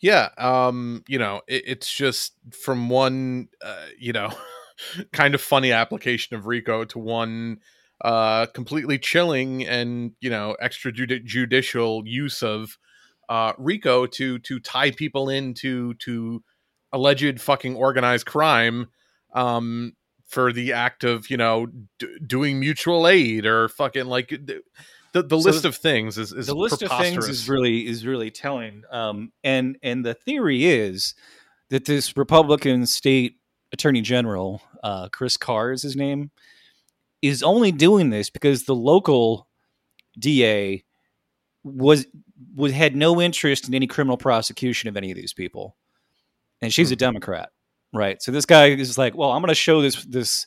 [0.00, 4.30] yeah um you know it, it's just from one uh you know
[5.12, 7.58] kind of funny application of rico to one
[8.00, 12.78] uh completely chilling and you know extrajudicial use of
[13.28, 16.42] uh rico to to tie people into to
[16.92, 18.88] alleged fucking organized crime
[19.34, 19.92] um
[20.26, 21.66] for the act of you know
[21.98, 24.60] d- doing mutual aid or fucking like the
[25.14, 28.04] the, the So list of things is, is the list of things is really is
[28.04, 28.82] really telling.
[28.90, 31.14] Um, and and the theory is
[31.70, 33.36] that this Republican state
[33.72, 36.32] attorney general, uh, Chris Carr is his name,
[37.24, 39.48] is only doing this because the local
[40.18, 40.84] DA
[41.62, 42.06] was
[42.54, 45.76] was had no interest in any criminal prosecution of any of these people,
[46.60, 47.50] and she's a Democrat,
[47.92, 48.20] right?
[48.22, 50.46] So this guy is like, well, I'm going to show this this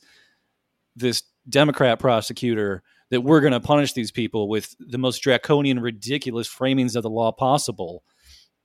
[0.95, 6.47] this Democrat prosecutor that we're going to punish these people with the most draconian, ridiculous
[6.47, 8.03] framings of the law possible,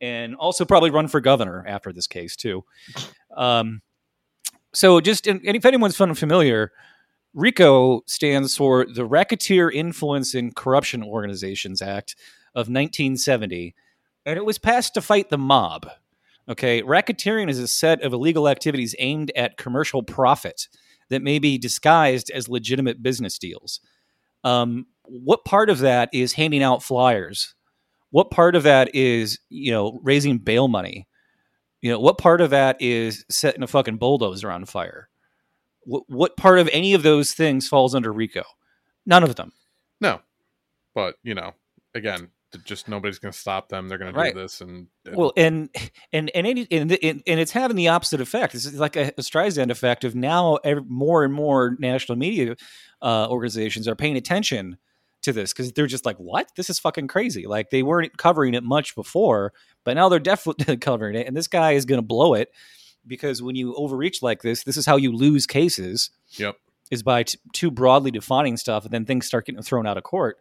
[0.01, 2.64] and also probably run for governor after this case too.
[3.35, 3.81] Um,
[4.75, 6.72] so, just and if anyone's unfamiliar,
[7.35, 12.14] RICO stands for the Racketeer Influence and Corruption Organizations Act
[12.55, 13.75] of 1970,
[14.27, 15.88] and it was passed to fight the mob.
[16.49, 20.68] Okay, racketeering is a set of illegal activities aimed at commercial profit
[21.09, 23.81] that may be disguised as legitimate business deals.
[24.45, 27.55] Um, what part of that is handing out flyers?
[28.11, 31.09] What part of that is you know raising bail money?
[31.81, 35.09] You know what part of that is setting a fucking bulldozer on fire?
[35.85, 38.42] What, what part of any of those things falls under RICO?
[39.07, 39.53] None of them.
[40.01, 40.21] No,
[40.95, 41.53] but you know,
[41.95, 42.31] again,
[42.64, 43.88] just nobody's going to stop them.
[43.88, 44.29] They're going Right.
[44.29, 45.71] to do this, and, and Well, and
[46.12, 48.55] and and any, and, and it's having the opposite effect.
[48.55, 52.57] It's like a, a Streisand effect of now ev- more and more national media
[53.01, 54.77] uh, organizations are paying attention
[55.23, 56.51] to this because they're just like, "What?
[56.57, 59.53] This is fucking crazy!" Like they weren't covering it much before,
[59.85, 61.27] but now they're definitely covering it.
[61.27, 62.51] And this guy is going to blow it
[63.07, 66.57] because when you overreach like this, this is how you lose cases yep,
[66.91, 70.03] is by t- too broadly defining stuff, and then things start getting thrown out of
[70.03, 70.38] court.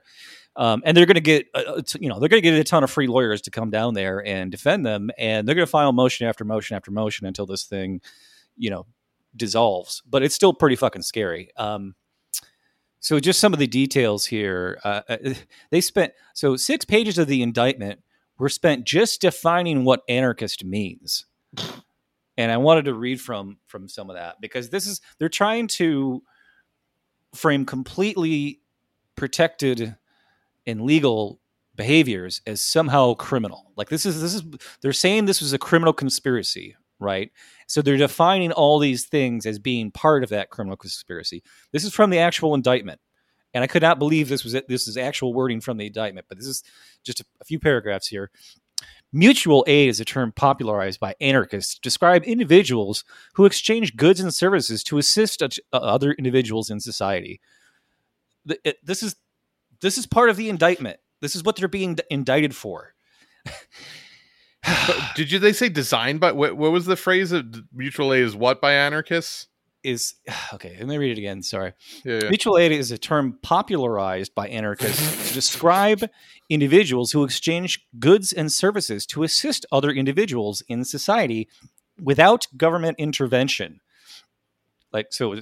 [0.58, 2.64] Um, and they're going to get, uh, uh, you know, they're going to get a
[2.64, 5.72] ton of free lawyers to come down there and defend them, and they're going to
[5.72, 8.02] file motion after motion after motion until this thing,
[8.58, 8.86] you know,
[9.36, 10.04] dissolves.
[10.10, 11.52] But it's still pretty fucking scary.
[11.56, 11.96] Um,
[13.00, 14.80] so just some of the details here.
[14.84, 15.18] Uh, uh,
[15.72, 18.02] they spent so six pages of the indictment
[18.38, 21.26] were spent just defining what anarchist means.
[22.42, 25.68] And I wanted to read from from some of that because this is they're trying
[25.68, 26.24] to
[27.36, 28.62] frame completely
[29.16, 29.96] protected
[30.66, 31.40] and legal
[31.76, 33.72] behaviors as somehow criminal.
[33.76, 34.42] Like this is this is
[34.82, 37.30] they're saying this was a criminal conspiracy, right?
[37.68, 41.44] So they're defining all these things as being part of that criminal conspiracy.
[41.72, 43.00] This is from the actual indictment.
[43.54, 44.68] And I could not believe this was it.
[44.68, 46.64] This is actual wording from the indictment, but this is
[47.04, 48.32] just a, a few paragraphs here.
[49.14, 54.34] Mutual aid is a term popularized by anarchists to describe individuals who exchange goods and
[54.34, 57.42] services to assist uh, other individuals in society.
[58.84, 59.16] This is
[59.82, 61.00] this is part of the indictment.
[61.20, 62.94] This is what they're being indicted for.
[65.16, 68.36] did you they say designed by what, what was the phrase of mutual aid is
[68.36, 69.48] what by anarchists?
[69.84, 70.16] Is
[70.54, 70.76] okay.
[70.78, 71.42] Let me read it again.
[71.42, 71.74] Sorry.
[72.04, 72.30] Yeah, yeah.
[72.30, 76.10] Mutual aid is a term popularized by anarchists to describe
[76.50, 81.48] individuals who exchange goods and services to assist other individuals in society
[82.02, 83.80] without government intervention.
[84.92, 85.42] Like so,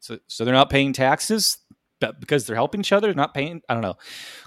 [0.00, 1.58] so, so they're not paying taxes
[2.00, 3.62] but because they're helping each other, not paying.
[3.68, 3.96] I don't know.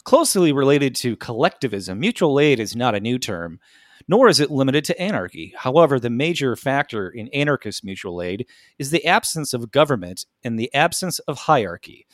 [0.03, 3.59] Closely related to collectivism, mutual aid is not a new term,
[4.09, 5.53] nor is it limited to anarchy.
[5.55, 8.47] However, the major factor in anarchist mutual aid
[8.79, 12.07] is the absence of government and the absence of hierarchy.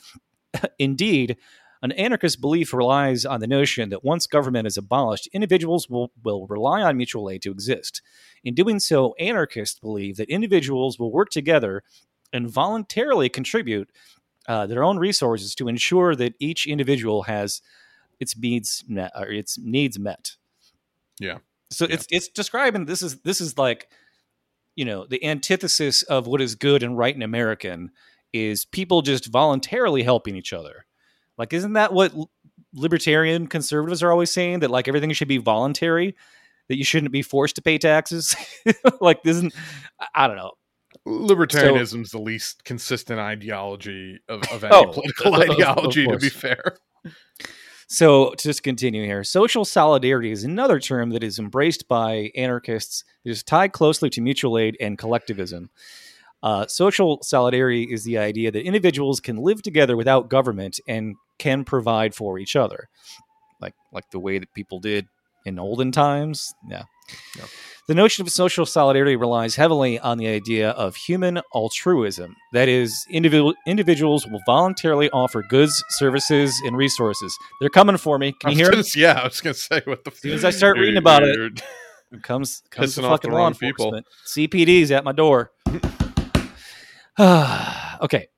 [0.78, 1.38] Indeed,
[1.80, 6.46] an anarchist belief relies on the notion that once government is abolished, individuals will, will
[6.48, 8.02] rely on mutual aid to exist.
[8.44, 11.82] In doing so, anarchists believe that individuals will work together
[12.30, 13.90] and voluntarily contribute
[14.46, 17.62] uh, their own resources to ensure that each individual has
[18.20, 20.36] its needs met, its needs met.
[21.18, 21.38] Yeah.
[21.70, 23.88] So it's it's describing this is this is like
[24.76, 27.90] you know the antithesis of what is good and right and American
[28.32, 30.86] is people just voluntarily helping each other.
[31.38, 32.12] Like, isn't that what
[32.74, 36.14] libertarian conservatives are always saying that like everything should be voluntary,
[36.68, 38.36] that you shouldn't be forced to pay taxes?
[39.00, 39.54] like, isn't
[40.14, 40.52] I- don't know.
[41.06, 46.16] Libertarianism's the least consistent ideology of, of oh, any Oh, political of- of ideology, to
[46.18, 46.76] be fair.
[47.88, 53.04] So, to just continue here, social solidarity is another term that is embraced by anarchists
[53.24, 55.70] that is tied closely to mutual aid and collectivism.
[56.42, 61.64] Uh, social solidarity is the idea that individuals can live together without government and can
[61.64, 62.88] provide for each other,
[63.60, 65.06] like like the way that people did
[65.44, 66.54] in olden times.
[66.68, 66.84] Yeah.
[67.36, 67.44] Yeah.
[67.88, 72.34] The notion of social solidarity relies heavily on the idea of human altruism.
[72.52, 77.36] That is, individual individuals will voluntarily offer goods, services, and resources.
[77.60, 78.32] They're coming for me.
[78.40, 78.82] Can you hear them?
[78.96, 80.10] Yeah, I was gonna say what the.
[80.10, 81.62] As soon as I start reading about it,
[82.22, 83.94] Comes comes Pissing the fucking law wrong people.
[83.94, 84.06] enforcement.
[84.26, 85.52] CPD's at my door.
[87.18, 88.28] okay.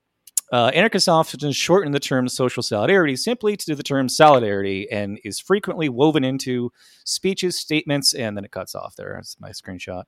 [0.51, 5.39] Uh, anarchists often shorten the term social solidarity simply to the term solidarity and is
[5.39, 6.71] frequently woven into
[7.05, 9.13] speeches, statements, and then it cuts off there.
[9.15, 10.03] That's my screenshot.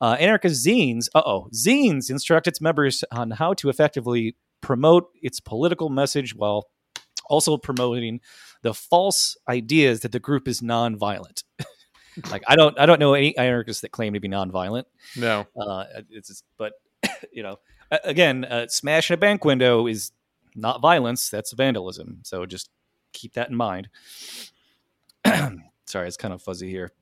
[0.00, 5.40] Uh, anarchist zines, uh oh, zines instruct its members on how to effectively promote its
[5.40, 6.68] political message while
[7.26, 8.20] also promoting
[8.62, 11.42] the false ideas that the group is nonviolent.
[12.30, 14.84] like I don't, I don't know any anarchists that claim to be nonviolent.
[15.16, 16.72] No, Uh, it's just, but
[17.32, 17.56] you know,
[18.04, 20.12] again, uh, smashing a bank window is
[20.54, 22.20] not violence; that's vandalism.
[22.22, 22.70] So just
[23.12, 23.88] keep that in mind.
[25.86, 26.92] Sorry, it's kind of fuzzy here.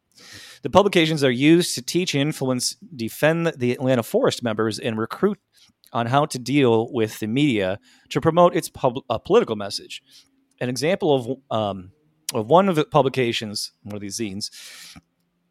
[0.62, 5.38] The publications are used to teach, influence, defend the Atlanta Forest members, and recruit
[5.92, 7.78] on how to deal with the media
[8.10, 10.02] to promote its pub- uh, political message.
[10.60, 11.14] An example
[11.50, 11.92] of um,
[12.34, 14.50] of one of the publications, one of these zines,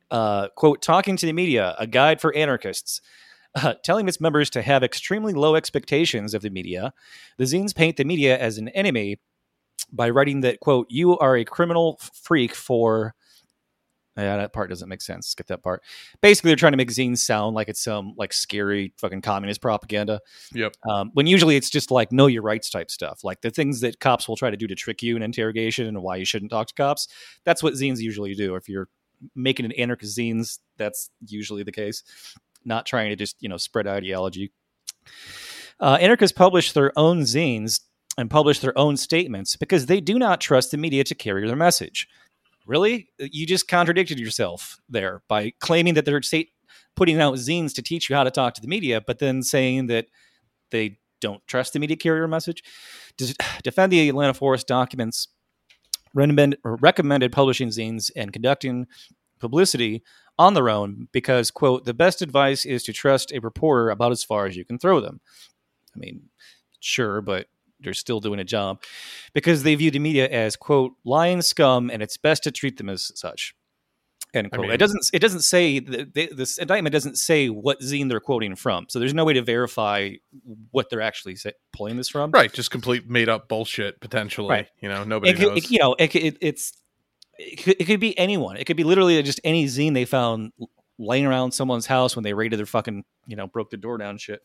[0.09, 3.01] uh, quote, talking to the media, a guide for anarchists.
[3.55, 6.93] Uh, telling its members to have extremely low expectations of the media.
[7.37, 9.19] The zines paint the media as an enemy
[9.91, 13.13] by writing that quote you are a criminal freak for
[14.17, 15.27] yeah, that part doesn't make sense.
[15.27, 15.81] Skip that part.
[16.21, 20.19] Basically, they're trying to make zines sound like it's some like scary fucking communist propaganda.
[20.53, 20.75] Yep.
[20.89, 23.99] Um, when usually it's just like know your rights type stuff, like the things that
[23.99, 26.67] cops will try to do to trick you in interrogation and why you shouldn't talk
[26.67, 27.07] to cops.
[27.45, 28.55] That's what zines usually do.
[28.55, 28.89] If you're
[29.33, 32.03] making an anarchist zines, that's usually the case.
[32.65, 34.51] Not trying to just you know spread ideology.
[35.79, 37.81] Uh, anarchists publish their own zines
[38.17, 41.55] and publish their own statements because they do not trust the media to carry their
[41.55, 42.07] message.
[42.67, 43.09] Really?
[43.17, 46.51] You just contradicted yourself there by claiming that they're state
[46.95, 49.87] putting out zines to teach you how to talk to the media, but then saying
[49.87, 50.07] that
[50.69, 52.63] they don't trust the media carrier message.
[53.63, 55.27] Defend the Atlanta Forest documents
[56.13, 58.87] recommend, recommended publishing zines and conducting
[59.39, 60.03] publicity
[60.41, 64.23] on their own because, quote, the best advice is to trust a reporter about as
[64.23, 65.19] far as you can throw them.
[65.95, 66.29] I mean,
[66.79, 67.47] sure, but
[67.79, 68.81] they're still doing a job
[69.33, 72.89] because they view the media as quote lying scum and it's best to treat them
[72.89, 73.55] as such
[74.33, 74.61] end quote.
[74.61, 75.03] mean- it doesn't.
[75.13, 78.97] It doesn't say th- th- this indictment doesn't say what zine they're quoting from, so
[78.99, 80.11] there's no way to verify
[80.71, 82.31] what they're actually say, pulling this from.
[82.31, 84.49] Right, just complete made up bullshit potentially.
[84.49, 84.67] Right.
[84.81, 85.57] You know, nobody It knows.
[85.57, 86.71] it- you know, it, it, it's
[87.41, 88.57] it could, it could be anyone.
[88.57, 90.51] It could be literally just any zine they found
[90.99, 94.17] laying around someone's house when they raided their fucking you know broke the door down
[94.17, 94.41] shit.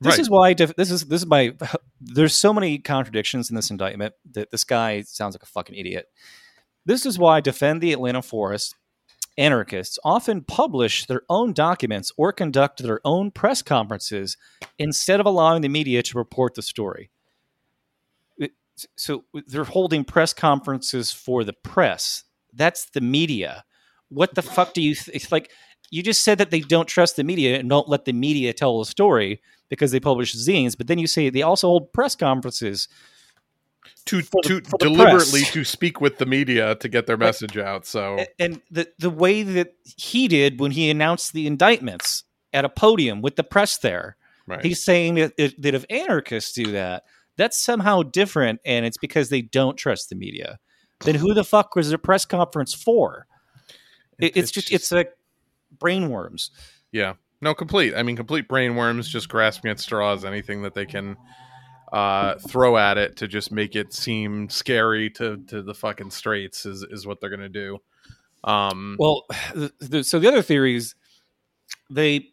[0.00, 0.18] This Right.
[0.20, 1.54] is why def- this is this is my
[2.00, 6.06] there's so many contradictions in this indictment that this guy sounds like a fucking idiot.
[6.86, 8.74] This is why defend the Atlanta Forest
[9.36, 14.36] anarchists often publish their own documents or conduct their own press conferences
[14.78, 17.10] instead of allowing the media to report the story.
[18.96, 22.24] So they're holding press conferences for the press.
[22.52, 23.64] That's the media.
[24.08, 25.50] What the fuck do you th- it's like?
[25.90, 28.78] You just said that they don't trust the media and don't let the media tell
[28.78, 32.88] the story because they publish zines, but then you say they also hold press conferences.
[34.06, 37.86] to for to the deliberately to speak with the media to get their message out.
[37.86, 42.68] So And the the way that he did when he announced the indictments at a
[42.68, 44.16] podium with the press there,
[44.46, 44.64] right.
[44.64, 47.04] he's saying that, that if anarchists do that,
[47.38, 50.58] that's somehow different, and it's because they don't trust the media.
[51.00, 53.26] Then who the fuck was the press conference for?
[54.18, 55.12] It, it's, just, it's like
[55.78, 56.50] brainworms.
[56.92, 57.14] Yeah.
[57.40, 57.94] No, complete.
[57.94, 61.16] I mean, complete brainworms just grasping at straws, anything that they can
[61.92, 66.66] uh, throw at it to just make it seem scary to, to the fucking straights
[66.66, 67.78] is, is what they're going to do.
[68.42, 69.24] Um, Well,
[69.54, 70.96] the, the, so the other theories,
[71.90, 72.30] they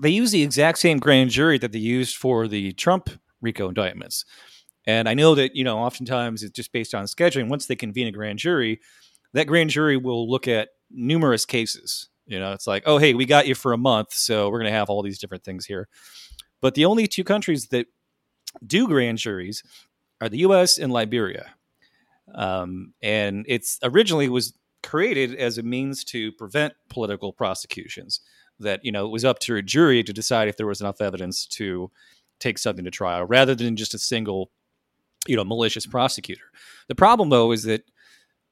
[0.00, 3.10] they use the exact same grand jury that they used for the Trump
[3.40, 4.24] RICO indictments.
[4.86, 7.48] And I know that you know, oftentimes it's just based on scheduling.
[7.48, 8.80] Once they convene a grand jury,
[9.34, 12.08] that grand jury will look at numerous cases.
[12.26, 14.70] You know, it's like, oh, hey, we got you for a month, so we're going
[14.70, 15.88] to have all these different things here.
[16.60, 17.86] But the only two countries that
[18.66, 19.62] do grand juries
[20.20, 20.78] are the U.S.
[20.78, 21.54] and Liberia.
[22.34, 28.20] Um, and it's originally was created as a means to prevent political prosecutions.
[28.60, 31.00] That you know it was up to a jury to decide if there was enough
[31.00, 31.90] evidence to
[32.38, 34.50] take something to trial, rather than just a single,
[35.26, 36.44] you know, malicious prosecutor.
[36.88, 37.82] The problem though is that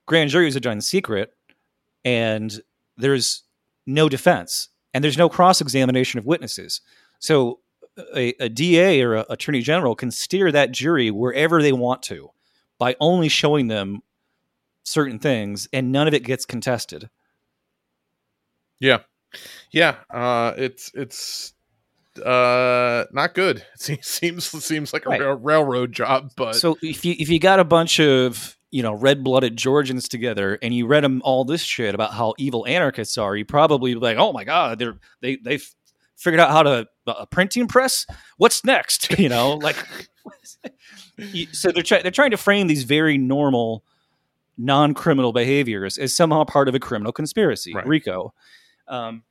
[0.07, 1.35] grand juries are done in secret,
[2.05, 2.61] and
[2.97, 3.43] there's
[3.87, 6.81] no defense, and there's no cross examination of witnesses.
[7.19, 7.61] So
[8.15, 12.31] a, a DA or a attorney general can steer that jury wherever they want to
[12.79, 14.03] by only showing them
[14.83, 17.09] certain things, and none of it gets contested.
[18.79, 18.99] yeah.
[19.71, 19.97] Yeah.
[20.11, 21.55] Uh, it's, it's,
[22.19, 23.65] uh, not good.
[23.89, 25.21] It seems, seems, like a Right.
[25.21, 28.93] rail- railroad job, but so if you if you got a bunch of you know
[28.95, 33.17] red blooded Georgians together and you read them all this shit about how evil anarchists
[33.19, 35.67] are, you probably be like, oh my god, they're they they've
[36.17, 38.07] figured out how to a printing press.
[38.37, 39.11] What's next?
[39.19, 39.77] You know, like
[41.53, 43.85] so they're trying they're trying to frame these very normal
[44.59, 47.87] non criminal behaviors as somehow part of a criminal conspiracy, Right.
[47.87, 48.33] RICO.
[48.89, 49.23] Um,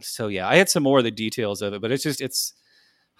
[0.00, 2.54] so yeah, I had some more of the details of it, but it's just it's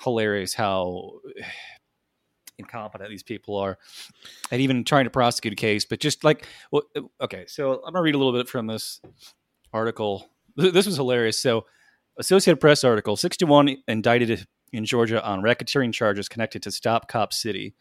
[0.03, 1.21] hilarious how
[2.59, 3.77] incompetent these people are
[4.51, 7.93] and even trying to prosecute a case but just like well, uh, okay so i'm
[7.93, 8.99] gonna read a little bit from this
[9.77, 10.31] article.
[10.57, 11.39] This was hilarious.
[11.39, 11.67] So
[12.19, 17.75] associated press article 61 indicted in georgia on racketeering charges connected to stop cop city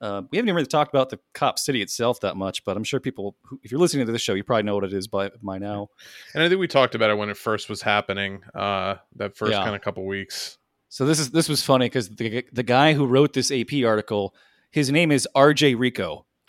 [0.00, 2.84] uh, we haven't even really talked about the cop city itself that much but i'm
[2.84, 5.08] sure people who, if you're listening to this show you probably know what it is
[5.08, 5.88] by, by now
[6.34, 9.52] and I think we talked about it when it first was happening, uh, that first
[9.52, 9.64] Yeah.
[9.64, 10.58] kind of couple weeks.
[10.88, 14.34] So this is this was funny because the the guy who wrote this AP article,
[14.70, 16.26] his name is RJ Rico.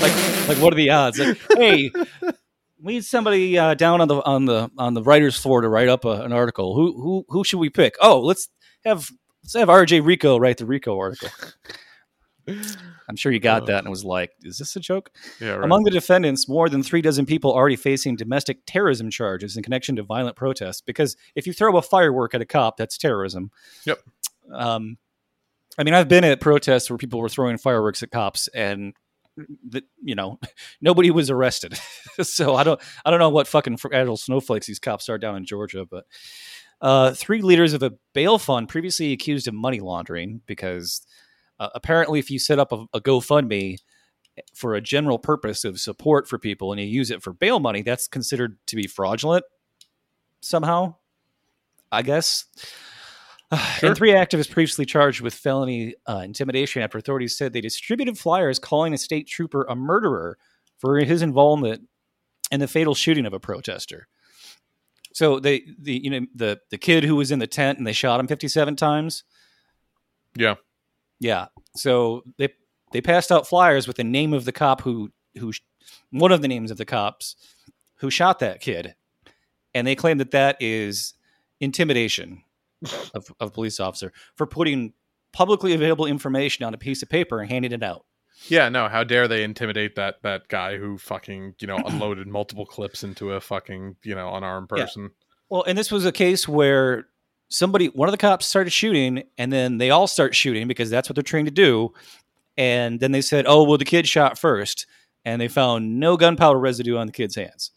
[0.00, 1.18] like like what are the odds?
[1.18, 1.90] Like, hey,
[2.82, 5.88] we need somebody uh, down on the on the on the writers floor to write
[5.88, 6.74] up a, an article.
[6.74, 7.94] Who who who should we pick?
[8.00, 8.48] Oh, let's
[8.84, 9.08] have
[9.44, 11.28] let's have RJ Rico write the Rico article.
[13.08, 15.64] I'm sure you got that and was like, "Is this a joke?" Yeah, right.
[15.64, 19.96] Among the defendants, more than three dozen people already facing domestic terrorism charges in connection
[19.96, 20.80] to violent protests.
[20.80, 23.50] Because if you throw a firework at a cop, that's terrorism.
[23.86, 24.00] Yep.
[24.52, 24.98] Um,
[25.78, 28.94] I mean, I've been at protests where people were throwing fireworks at cops, and
[29.70, 30.38] that you know
[30.80, 31.78] nobody was arrested.
[32.22, 35.44] so I don't I don't know what fucking fragile snowflakes these cops are down in
[35.44, 36.04] Georgia, but.
[36.80, 41.04] Uh, three leaders of a bail fund previously accused of money laundering because
[41.58, 43.78] uh, apparently, if you set up a, a GoFundMe
[44.54, 47.82] for a general purpose of support for people and you use it for bail money,
[47.82, 49.44] that's considered to be fraudulent
[50.40, 50.94] somehow.
[51.90, 52.44] I guess.
[53.78, 53.88] Sure.
[53.88, 58.58] And three activists previously charged with felony uh, intimidation after authorities said they distributed flyers
[58.58, 60.36] calling a state trooper a murderer
[60.76, 61.88] for his involvement
[62.50, 64.06] in the fatal shooting of a protester.
[65.14, 67.94] So they, the you know the the kid who was in the tent and they
[67.94, 69.24] shot him fifty seven times.
[70.36, 70.56] Yeah.
[71.20, 71.46] Yeah.
[71.76, 72.48] So they
[72.92, 75.52] they passed out flyers with the name of the cop who who
[76.10, 77.36] one of the names of the cops
[77.96, 78.94] who shot that kid,
[79.74, 81.14] and they claim that that is
[81.60, 82.42] intimidation
[83.14, 84.92] of, of a police officer for putting
[85.32, 88.04] publicly available information on a piece of paper and handing it out.
[88.46, 92.64] Yeah, no, how dare they intimidate that that guy who fucking, you know, unloaded multiple
[92.66, 94.84] clips into a fucking, you know, unarmed Yeah.
[94.84, 95.10] person.
[95.50, 97.06] Well, and this was a case where
[97.48, 101.08] somebody, one of the cops started shooting, and then they all start shooting because that's
[101.08, 101.92] what they're trained to do.
[102.56, 104.86] And then they said, "Oh, well, the kid shot first,
[105.24, 107.70] and they found no gunpowder residue on the kid's hands.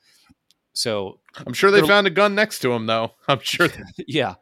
[0.74, 3.12] So, I'm sure they found a gun next to him though.
[3.28, 4.36] I'm sure that, yeah,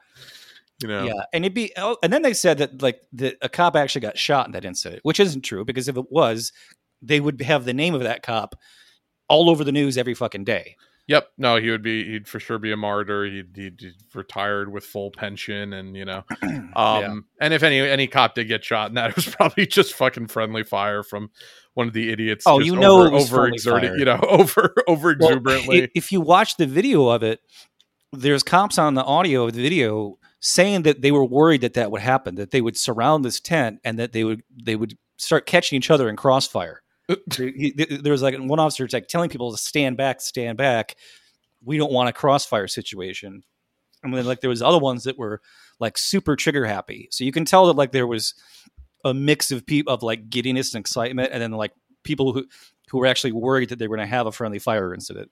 [0.81, 1.05] you know.
[1.05, 4.01] yeah, and it'd be, oh, and then they said that like the, a cop actually
[4.01, 6.53] got shot in that incident, which isn't true because if it was,
[7.01, 8.55] they would have the name of that cop
[9.27, 10.75] all over the news every fucking day.
[11.09, 11.27] Yep.
[11.39, 12.03] No, he would be.
[12.05, 13.25] He'd for sure be a martyr.
[13.25, 17.15] He'd, he'd, he'd retired with full pension, and you know, um, Yeah.
[17.41, 20.27] and if any any cop did get shot, and that it was probably just fucking
[20.27, 21.31] friendly fire from
[21.73, 22.45] one of the idiots.
[22.47, 25.83] Oh, just you know over, it was friendly overexerting, you know, over over Well, exuberantly.
[25.83, 27.39] i- if you watch the video of it,
[28.13, 31.89] there's cops on the audio of the video saying that they were worried that that
[31.91, 35.47] would happen, that they would surround this tent and that they would they would start
[35.47, 36.83] catching each other in crossfire.
[37.37, 40.95] There- he- there was like one officer like telling people to stand back, stand back.
[41.63, 43.43] We don't want a crossfire situation.
[44.03, 45.41] And then like there was other ones that were
[45.79, 47.07] like super trigger happy.
[47.11, 48.33] So you can tell that like there was
[49.03, 51.71] a mix of people of like giddiness and excitement, and then like
[52.03, 52.45] people who
[52.89, 55.29] who were actually worried that they were going to have a friendly fire incident.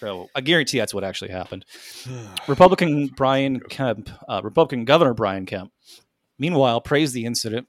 [0.00, 1.64] So I guarantee that's what actually happened.
[2.48, 5.72] Republican Brian Kemp, uh, Republican Governor Brian Kemp,
[6.38, 7.66] meanwhile praised the incident.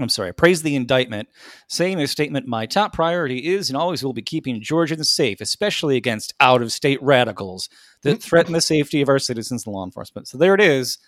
[0.00, 1.28] I'm sorry, praise the indictment,
[1.68, 5.40] saying in a statement, "My top priority is and always will be keeping Georgians safe,
[5.40, 7.68] especially against out-of-state radicals
[8.02, 8.18] that hmm.
[8.18, 10.98] threaten the safety of our citizens and law enforcement." So there it is.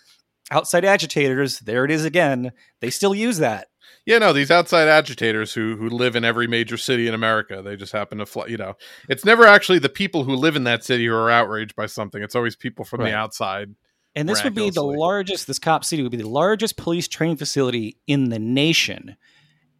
[0.51, 2.53] Outside agitators, there it is again.
[2.79, 3.67] They still use that.
[4.05, 7.75] Yeah, no, these outside agitators who who live in every major city in America, they
[7.75, 8.45] just happen to fly.
[8.45, 8.75] You know,
[9.09, 12.23] it's never actually the people who live in that city who are outraged by something.
[12.23, 13.11] It's always people from Right.
[13.11, 13.75] the outside.
[14.17, 17.37] And this would be the largest, this cop city would be the largest police training
[17.37, 19.15] facility in the nation.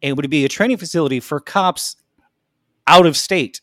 [0.02, 1.96] And it would be a training facility for cops
[2.86, 3.60] out of state,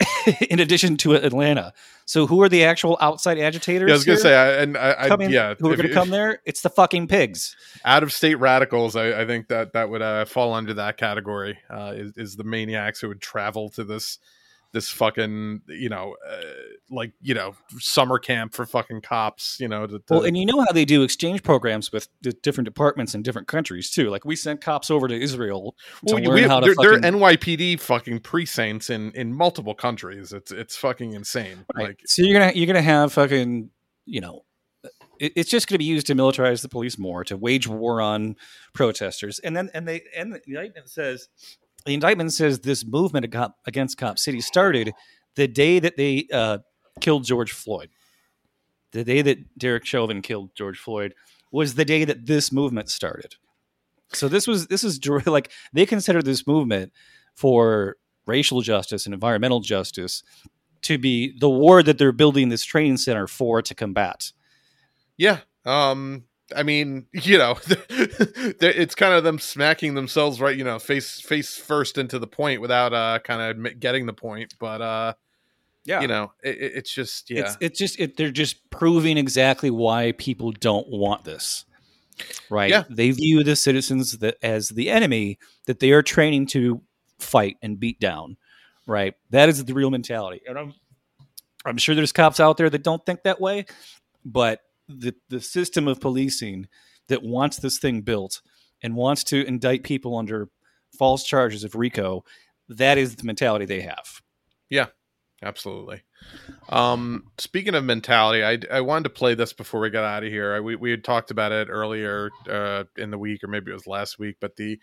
[0.50, 1.72] in addition to Atlanta.
[2.04, 3.88] So who are the actual outside agitators?
[3.88, 5.76] Yeah, I was gonna here say, I, and I, I coming- yeah, who are if
[5.76, 6.40] going to you- come there?
[6.44, 7.54] It's the fucking pigs.
[7.84, 8.96] out of state radicals.
[8.96, 11.58] I, I think that that would uh, fall under that category.
[11.70, 14.18] Uh, is, is the maniacs who would travel to this
[14.72, 16.42] this fucking you know uh,
[16.90, 19.58] like you know summer camp for fucking cops.
[19.60, 22.32] You know, to, to- Well, and you know how they do exchange programs with the
[22.32, 24.10] different departments in different countries too.
[24.10, 25.74] Like we sent cops over to Israel
[26.06, 30.32] to Well, learn we how to are fucking NYPD fucking precincts in in multiple countries.
[30.32, 31.64] It's it's fucking insane.
[31.74, 31.88] Right.
[31.88, 33.70] Like so you're gonna you're gonna have fucking
[34.04, 34.44] you know
[35.18, 38.36] it, it's just gonna be used to militarize the police more to wage war on
[38.72, 41.28] protesters and then and they and the indictment says
[41.88, 43.34] the indictment says this movement
[43.66, 44.92] against cop city started
[45.34, 46.58] the day that they uh,
[47.00, 47.90] killed george floyd
[48.92, 51.14] the day that derek chauvin killed george floyd
[51.50, 53.36] was the day that this movement started
[54.12, 56.92] so this was this is like they consider this movement
[57.34, 60.22] for racial justice and environmental justice
[60.82, 64.32] to be the war that they're building this training center for to combat.
[65.16, 65.38] Yeah.
[65.64, 66.24] Um
[66.56, 67.58] I mean, you know,
[67.90, 72.60] it's kind of them smacking themselves right, you know, face face first into the point
[72.60, 75.14] without uh kind of getting the point, but uh
[75.84, 77.40] Yeah, you know, it, it- it's just yeah.
[77.40, 81.64] it's it's just it, they're just proving exactly why people don't want this.
[82.50, 82.70] Right?
[82.70, 82.82] Yeah.
[82.90, 86.80] They view the citizens that as the enemy that they are training to
[87.20, 88.36] fight and beat down.
[88.86, 89.14] Right?
[89.30, 90.40] That is the real mentality.
[90.48, 90.74] And I'm
[91.64, 93.66] I'm sure there's cops out there that don't think that way,
[94.24, 96.68] but the the system of policing
[97.08, 98.42] that wants this thing built
[98.82, 100.48] and wants to indict people under
[100.96, 102.24] false charges of RICO,
[102.68, 104.22] that is the mentality they have.
[104.70, 104.86] Yeah,
[105.42, 106.02] absolutely.
[106.68, 110.30] Um, speaking of mentality, I, I wanted to play this before we got out of
[110.30, 110.54] here.
[110.54, 113.74] I, we we had talked about it earlier uh, in the week, or maybe it
[113.74, 114.36] was last week.
[114.40, 114.78] But the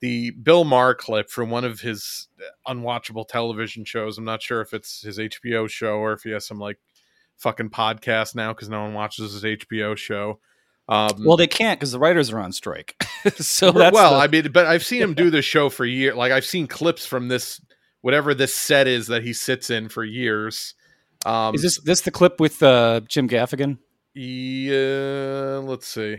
[0.00, 2.28] the Bill Maher clip from one of his
[2.68, 4.18] unwatchable television shows.
[4.18, 6.78] I'm not sure if it's his HBO show or if he has some like
[7.38, 10.40] fucking podcast now because no one watches his HBO show.
[10.88, 12.94] Um, Well, they can't because the writers are on strike.
[13.36, 16.14] so that's well, the- I mean, but I've seen him do this show for years.
[16.16, 17.60] Like I've seen clips from this,
[18.02, 20.74] whatever this set is that he sits in for years.
[21.24, 23.78] Um, is this this the clip with uh, Jim Gaffigan?
[24.14, 26.18] Yeah, let's see.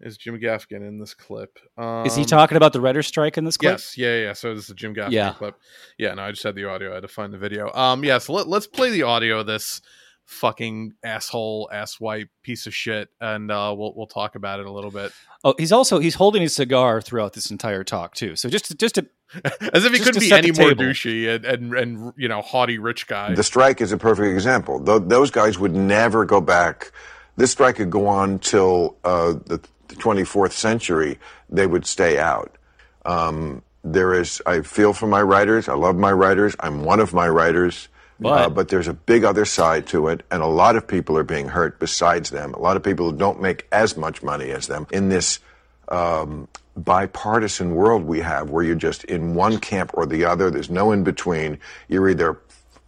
[0.00, 1.58] Is Jim Gaffigan in this clip?
[1.78, 3.72] Um, Is he talking about the writer's strike in this clip?
[3.74, 4.32] Yes, yeah, yeah.
[4.32, 5.32] So this is a Jim Gaffigan Yeah.
[5.32, 5.54] clip.
[5.98, 6.90] Yeah, no, I just had the audio.
[6.90, 7.72] I had to find the video.
[7.72, 8.18] Um, yeah.
[8.18, 9.80] So let, let's play the audio of this
[10.26, 14.90] fucking asshole, asswipe piece of shit, and uh, we'll we'll talk about it a little
[14.90, 15.12] bit.
[15.42, 18.36] Oh, he's also he's holding his cigar throughout this entire talk too.
[18.36, 19.06] So just to, just to
[19.74, 20.84] As if he couldn't be any more table.
[20.84, 23.34] douchey and, and and you know haughty rich guy.
[23.34, 24.78] The strike is a perfect example.
[24.78, 26.92] Tho- those guys would never go back.
[27.36, 31.18] This strike could go on till uh, the 24th century.
[31.50, 32.56] They would stay out.
[33.04, 35.68] Um, there is, I feel for my writers.
[35.68, 36.54] I love my writers.
[36.60, 37.88] I'm one of my writers.
[38.22, 41.16] Uh, But- but there's a big other side to it, and a lot of people
[41.18, 42.54] are being hurt besides them.
[42.54, 45.40] A lot of people who don't make as much money as them in this
[45.88, 50.50] um, bipartisan world we have, where you're just in one camp or the other.
[50.50, 51.58] There's no in between.
[51.88, 52.38] You're either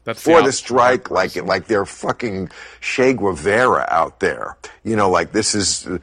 [0.05, 2.49] That's for the opposite strike, like like they're fucking
[2.81, 4.57] Che Guevara out there.
[4.85, 5.99] You know, like this is uh,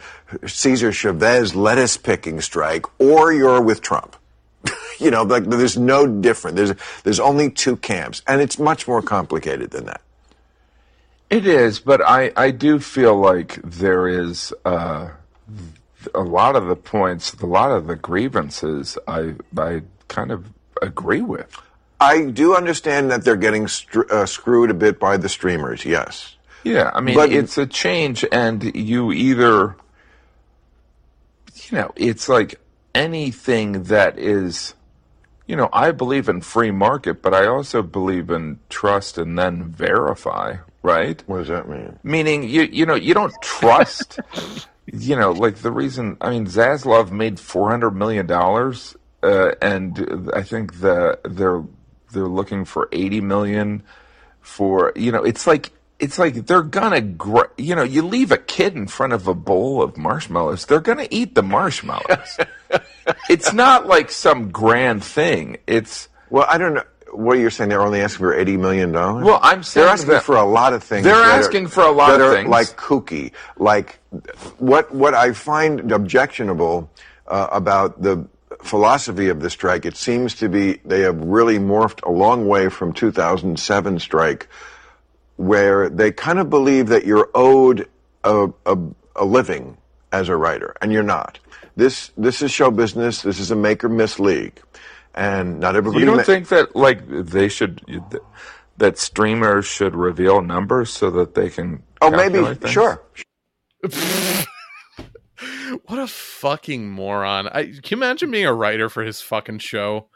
[0.45, 4.15] Cesar Chavez lettuce picking strike, or you're with Trump.
[4.99, 6.57] you know, like there's no different.
[6.57, 10.01] There's there's only two camps, and it's much more complicated than that.
[11.30, 15.09] It is, but I, I do feel like there is uh,
[16.14, 20.45] a lot of the points, a lot of the grievances I I kind of
[20.82, 21.59] agree with.
[21.99, 25.86] I do understand that they're getting str- uh, screwed a bit by the streamers.
[25.86, 26.36] Yes.
[26.64, 29.76] Yeah, I mean, But- it's a change, and you either,
[31.70, 32.59] you know, it's like
[32.95, 34.75] anything that is,
[35.47, 39.65] you know, I believe in free market, but I also believe in trust and then
[39.65, 41.21] verify, right?
[41.27, 41.99] What does that mean?
[42.03, 44.19] Meaning, you you know, you don't trust.
[44.91, 46.17] you know, like the reason.
[46.21, 51.63] I mean, Zaslav made four hundred million dollars, uh, and I think the they're
[52.11, 53.83] they're looking for eighty million
[54.41, 54.93] for.
[54.95, 57.01] You know, it's like it's like they're gonna.
[57.01, 60.81] Gr- you know, you leave a kid in front of a bowl of marshmallows, they're
[60.81, 62.37] gonna eat the marshmallows.
[63.30, 65.57] it's not like some grand thing.
[65.67, 66.84] It's Well, I don't know.
[67.11, 67.69] What you're saying?
[67.69, 69.24] They're only asking for eighty million dollars.
[69.24, 71.03] Well, I'm saying they're asking that- for a lot of things.
[71.03, 72.49] They're that are- asking for a lot of things.
[72.49, 73.34] like kooky.
[73.57, 73.99] Like
[74.57, 76.89] what what I find objectionable
[77.28, 78.26] uh, about the
[78.63, 79.86] philosophy of the strike.
[79.86, 84.47] It seems to be they have really morphed a long way from 2007 strike,
[85.36, 87.88] where they kind of believe that you're owed
[88.24, 88.78] a, a,
[89.17, 89.78] a living
[90.11, 91.39] as a writer, and you're not.
[91.76, 93.21] This this is show business.
[93.24, 94.61] This is a make or miss league,
[95.15, 96.01] and not everybody.
[96.01, 97.82] You don't ma- think that like they should
[98.78, 101.84] that streamers should reveal numbers so that they can?
[102.01, 102.71] Oh, maybe things?
[102.71, 103.03] sure.
[105.86, 107.47] what a fucking moron!
[107.47, 110.07] I can you imagine being a writer for his fucking show.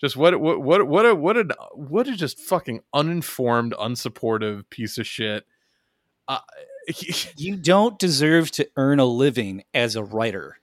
[0.00, 4.98] Just what what what what a what a what a just fucking uninformed, unsupportive piece
[4.98, 5.46] of shit.
[6.28, 6.40] Uh,
[7.36, 10.58] you don't deserve to earn a living as a writer.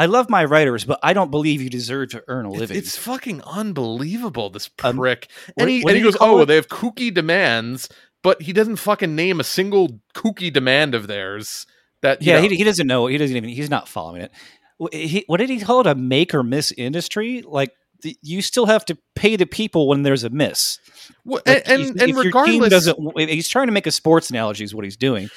[0.00, 2.76] I love my writers, but I don't believe you deserve to earn a living.
[2.78, 5.28] It's fucking unbelievable, this Um, prick.
[5.54, 6.46] what- and he, and he goes, Oh, it?
[6.46, 7.88] they have kooky demands,
[8.22, 11.66] but he doesn't fucking name a single kooky demand of theirs.
[12.02, 13.06] That yeah, know- he, he doesn't know.
[13.08, 13.50] He doesn't even.
[13.50, 14.32] He's not following it.
[14.92, 15.86] He, what did he call it?
[15.86, 17.42] A make or miss industry?
[17.46, 20.78] Like the, you still have to pay the people when there's a miss.
[21.26, 24.64] Well, Like, and and, and regardless, doesn't, he's trying to make a sports analogy.
[24.64, 25.28] Is what he's doing.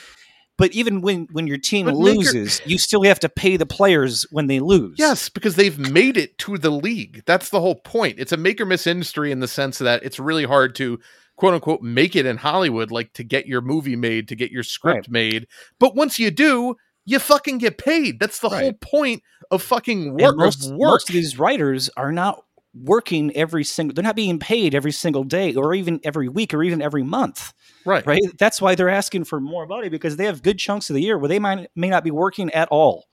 [0.57, 4.25] But even when when your team But loses, you still have to pay the players
[4.31, 4.95] when they lose.
[4.99, 7.23] Yes, because they've made it to the league.
[7.25, 8.19] That's the whole point.
[8.19, 10.99] It's a make or miss industry in the sense that it's really hard to
[11.37, 14.61] quote unquote make it in Hollywood, like to get your movie made, to get your
[14.63, 15.09] script Right.
[15.09, 15.47] made.
[15.79, 16.75] But once you do,
[17.05, 18.19] you fucking get paid.
[18.19, 20.37] That's the whole point of fucking And work.
[20.37, 20.91] most, of work.
[20.91, 22.43] most of these writers are not
[22.73, 23.93] working every single.
[23.93, 27.53] They're not being paid every single day, or even every week, or even every month.
[27.85, 28.05] right.
[28.05, 28.21] right?
[28.39, 31.17] That's why they're asking for more money because they have good chunks of the year
[31.17, 33.05] where they might may not be working at all.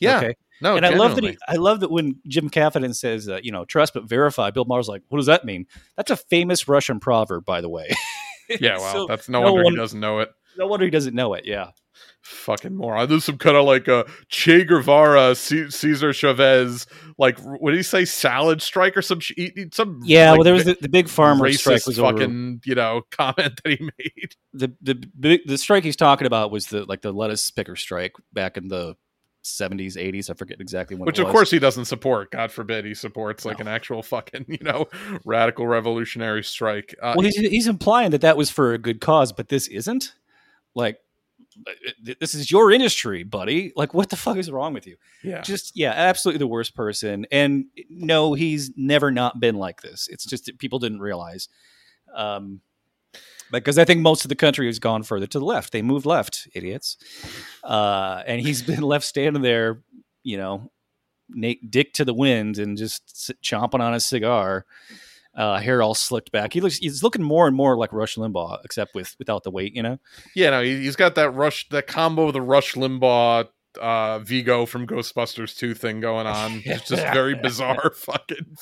[0.00, 0.18] Yeah.
[0.18, 0.34] Okay.
[0.60, 1.24] No, and I love that.
[1.24, 4.64] He, I love that when Jim Gaffigan says, uh, "You know, trust but verify." Bill
[4.64, 5.66] Maher's like, "What does that mean?"
[5.96, 7.90] That's a famous Russian proverb, by the way.
[8.48, 10.30] Yeah, well, So, that's no, no wonder one- he doesn't know it.
[10.56, 11.46] no wonder he doesn't know it.
[11.46, 11.70] Yeah.
[12.22, 13.08] Fucking moron.
[13.08, 16.86] There's some kind of like a Che Guevara, C- Cesar Chavez,
[17.18, 19.32] like what did he say, salad strike or some sh-
[19.72, 20.30] some Yeah.
[20.30, 22.16] like, well, there was the, the big farmer strike was over.
[22.18, 24.36] fucking you know comment that he made.
[24.52, 28.12] the the big the strike he's talking about was the like the lettuce picker strike
[28.32, 28.94] back in the
[29.44, 32.30] 70s 80s i forget exactly when Which of course he doesn't support.
[32.30, 33.62] God forbid he supports like No.
[33.62, 34.86] an actual fucking you know
[35.24, 36.94] radical revolutionary strike.
[37.02, 40.14] Uh, well he's, he's implying that that was for a good cause but this isn't
[40.76, 40.98] like
[42.18, 43.72] this is your industry buddy.
[43.76, 44.96] Like what the fuck is wrong with you?
[45.22, 47.26] Yeah, just yeah absolutely the worst person.
[47.30, 50.08] And no he's never not been like this.
[50.10, 51.48] It's just that people didn't realize
[52.14, 52.60] um
[53.52, 55.72] because I think most of the country has gone further to the left.
[55.72, 56.96] They moved left, idiots.
[57.62, 59.82] Uh, and he's been left standing there,
[60.24, 60.70] you know,
[61.28, 64.64] na- dick to the wind and just chomping on his cigar,
[65.34, 66.52] uh, hair all slicked back.
[66.52, 69.74] He looks, he's looking more and more like Rush Limbaugh, except with without the weight,
[69.74, 69.98] you know.
[70.34, 70.50] yeah.
[70.50, 73.48] No, he, he's got that rush, that combo of the Rush Limbaugh,
[73.80, 76.60] uh, Vigo from Ghostbusters two thing going on.
[76.66, 78.56] It's just very bizarre fucking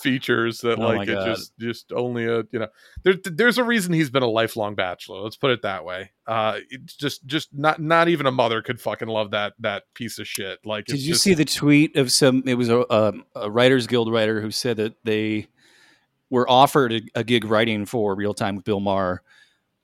[0.00, 1.24] features that Oh like it God.
[1.26, 2.68] just just only a you know
[3.02, 5.20] there, there's a reason he's been a lifelong bachelor.
[5.20, 6.10] Let's put it that way.
[6.26, 10.18] Uh, it's just just not not even a mother could fucking love that that piece
[10.18, 10.58] of shit.
[10.64, 12.42] Like, Did you just- see the tweet of some?
[12.46, 15.46] It was a, a, a Writers Guild writer who said that they
[16.32, 19.22] were offered a, a gig writing for Real Time with Bill Maher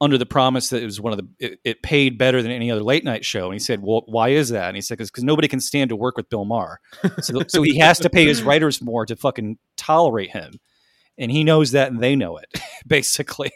[0.00, 2.70] under the promise that it was one of the it, it paid better than any
[2.70, 3.44] other late night show.
[3.46, 5.96] And he said, "Well, why is that?" And he said, "Because nobody can stand to
[5.96, 6.80] work with Bill Maher,
[7.20, 10.58] so so he has to pay his writers more to fucking tolerate him."
[11.20, 13.50] And he knows that, and they know it, basically.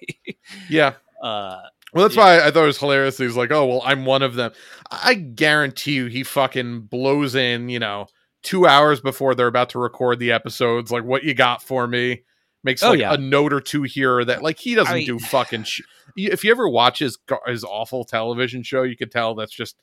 [0.69, 0.95] Yeah.
[1.23, 1.63] Uh,
[1.95, 2.23] Well, that's Yeah.
[2.25, 3.19] why I thought it was hilarious.
[3.19, 4.53] He's like, "Oh, well, I'm one of them."
[4.91, 8.07] I guarantee you, he fucking blows in, you know,
[8.43, 10.91] two hours before they're about to record the episodes.
[10.91, 12.23] Like, what you got for me?
[12.65, 13.15] Makes Oh, like yeah.
[13.15, 14.43] a note or two here that.
[14.43, 15.65] Like, he doesn't I do fucking.
[15.65, 15.83] Sh-
[16.17, 19.77] if you ever watch his his awful television show, you could tell that's just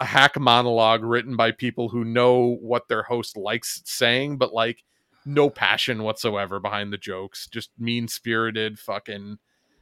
[0.00, 4.84] a hack monologue written by people who know what their host likes saying, but like
[5.26, 7.46] no passion whatsoever behind the jokes.
[7.48, 9.38] Just mean spirited, fucking.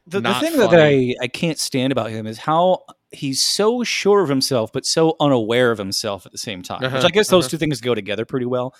[0.07, 0.73] the, the not thing that.
[0.73, 5.15] I, I can't stand about him is how he's so sure of himself but so
[5.19, 7.51] unaware of himself at the same time which Uh-huh, i guess those uh-huh.
[7.51, 8.73] two things go together pretty well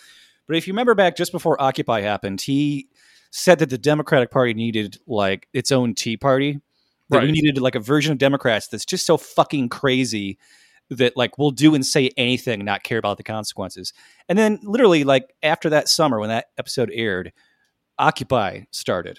[0.48, 2.88] but if you remember back just before occupy happened he
[3.32, 6.60] said that the democratic party needed like its own tea party
[7.10, 10.38] that we needed like a version of democrats that's just so fucking crazy
[10.90, 13.94] that like will do and say anything and not care about the consequences
[14.30, 17.34] and then literally like after that summer when that episode aired
[17.98, 19.18] occupy started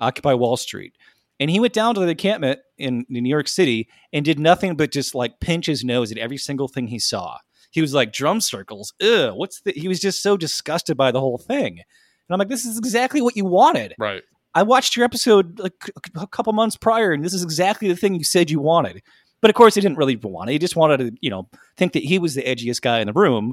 [0.00, 0.94] occupy wall street
[1.40, 4.76] and he went down to the encampment in, in New York City and did nothing
[4.76, 7.38] but just like pinch his nose at every single thing he saw.
[7.70, 8.92] He was like drum circles.
[9.02, 9.72] Ugh, what's the?
[9.72, 11.80] He was just so disgusted by the whole thing.
[12.28, 13.94] And I'm like, this is exactly what you wanted.
[13.98, 14.22] Right.
[14.54, 15.72] I watched your episode like
[16.16, 19.02] a- couple months prior, and this is exactly the thing you said you wanted.
[19.40, 20.54] But of course, he didn't really want it.
[20.54, 23.12] He just wanted to, you know, think that he was the edgiest guy in the
[23.12, 23.52] room.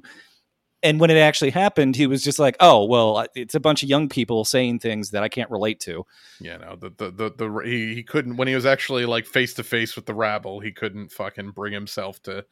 [0.83, 3.89] And when it actually happened, he was just like, "Oh, well, it's a bunch of
[3.89, 6.05] young people saying things that I can't relate to."
[6.39, 9.53] you know the the the, the he, he couldn't when he was actually like face
[9.55, 12.43] to face with the rabble he couldn't fucking bring himself to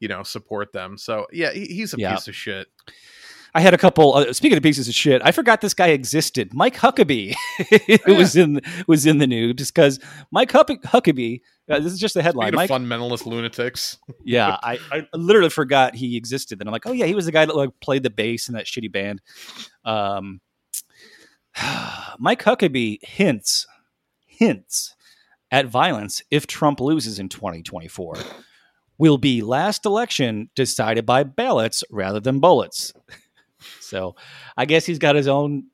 [0.00, 2.14] you know support them so yeah he, he's a Yeah.
[2.14, 2.68] piece of shit
[3.54, 4.14] I had a couple.
[4.14, 6.52] Uh, speaking of pieces of shit, I forgot this guy existed.
[6.52, 7.34] Mike Huckabee
[8.04, 10.00] who was in was in the news because
[10.30, 11.40] Mike Huck- Huckabee.
[11.70, 12.54] Uh, this is just the headline.
[12.54, 16.58] Mike, fundamentalist lunatics yeah, I, I literally forgot he existed.
[16.58, 18.54] Then I'm like, oh yeah, he was the guy that like played the bass in
[18.54, 19.22] that shitty band.
[19.84, 20.40] Um,
[22.18, 23.66] Mike Huckabee hints
[24.26, 24.94] hints
[25.50, 28.16] at violence if Trump loses in 2024.
[28.98, 32.92] Will be last election decided by ballots rather than bullets.
[33.94, 34.16] So
[34.56, 35.66] I guess he's got his own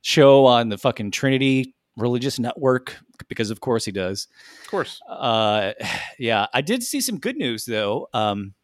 [0.00, 2.96] show on the fucking Trinity religious network
[3.28, 4.28] because of course he does.
[4.64, 5.72] of course Uh,
[6.18, 8.08] yeah, I did see some good news though.
[8.14, 8.54] Um,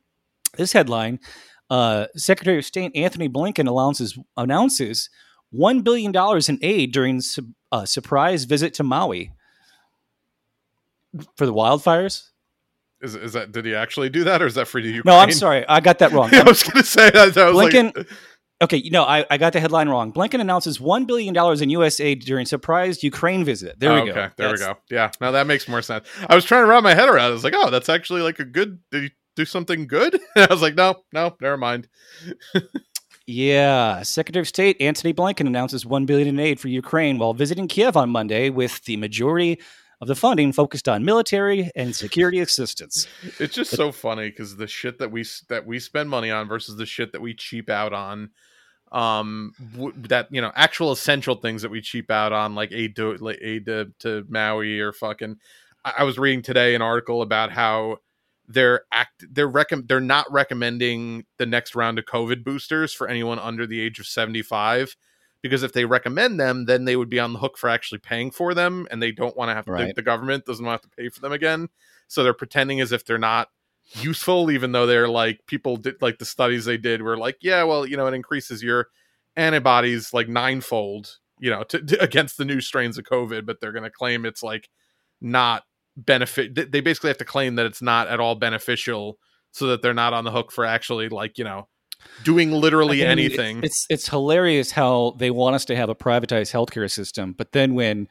[0.57, 1.21] this headline:
[1.69, 5.11] uh, Secretary of State Antony Blinken announces announces
[5.51, 9.31] one billion dollars in aid during su- a surprise visit to Maui
[11.37, 12.31] for the wildfires.
[13.03, 15.33] is, is that did he actually do that or is that for you No, I'm
[15.33, 16.31] sorry, I got that wrong.
[16.35, 18.07] i was gonna say that I was Blinken- like
[18.63, 20.13] Okay, you know, I, I got the headline wrong.
[20.13, 22.01] Blinken announces one billion dollars in U.S.
[22.01, 23.79] aid during surprised Ukraine visit.
[23.79, 24.17] There oh, we go.
[24.17, 26.83] okay there we go yeah now that makes more sense i was trying to wrap
[26.83, 27.31] my head around it.
[27.31, 30.47] i was like oh that's actually like a good did he do something good i
[30.51, 31.89] was like no no never mind
[33.29, 37.67] Yeah, Secretary of State Antony Blinken announces one billion in aid for Ukraine while visiting
[37.67, 39.61] Kiev on Monday, with the majority
[40.01, 43.07] of the funding focused on military and security assistance.
[43.39, 46.77] it's just so funny because the shit that we that we spend money on versus
[46.77, 48.31] the shit that we cheap out on
[48.93, 52.95] um w- that you know actual essential things that we cheap out on like aid
[52.95, 55.37] to like aid to, to maui or fucking
[55.85, 57.99] I I was reading today an article about how
[58.49, 63.39] they're act they're recom- they're not recommending the next round of COVID boosters for anyone
[63.39, 64.97] under the age of 75
[65.47, 68.31] because if they recommend them, then they would be on the hook for actually paying
[68.31, 69.95] for them, and they don't want to have the, Right.
[69.95, 71.69] the government doesn't want to have to pay for them again.
[72.09, 73.49] So they're pretending as if they're not
[74.01, 77.63] useful, even though they're like people did like the studies they did were like, yeah,
[77.65, 78.89] well, you know, it increases your
[79.37, 83.73] antibodies like ninefold, you know, to, to- against the new strains of COVID, but they're
[83.73, 84.69] going to claim it's like
[85.21, 85.65] not
[85.97, 86.71] benefit.
[86.73, 89.19] They basically have to claim that it's not at all beneficial,
[89.53, 91.69] so that they're not on the hook for actually like you know
[92.25, 93.61] doing literally I mean, anything.
[93.63, 97.75] It's it's hilarious how they want us to have a privatized healthcare system, but then
[97.75, 98.09] when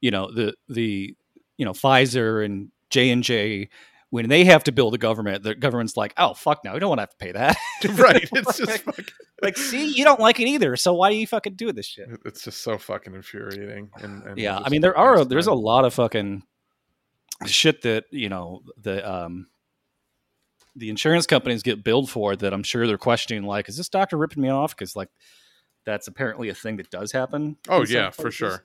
[0.00, 1.14] you know the the
[1.56, 3.68] you know Pfizer and J and J
[4.10, 6.88] when they have to build a government, the government's like, oh fuck no, we don't
[6.88, 7.56] want to have to pay that.
[7.98, 8.28] right.
[8.32, 9.04] It's just like, fucking,
[9.42, 12.08] like, see, you don't like it either, so why do you fucking do this shit?
[12.24, 13.90] it's just so fucking infuriating.
[13.96, 16.42] And, and yeah, I mean there are there's a lot of fucking
[17.44, 19.48] shit that you know the um
[20.76, 24.16] the insurance companies get billed for that I'm sure they're questioning like is this doctor
[24.16, 25.08] ripping me off because like
[25.84, 27.56] that's apparently a thing that does happen.
[27.68, 28.64] Oh yeah, for sure.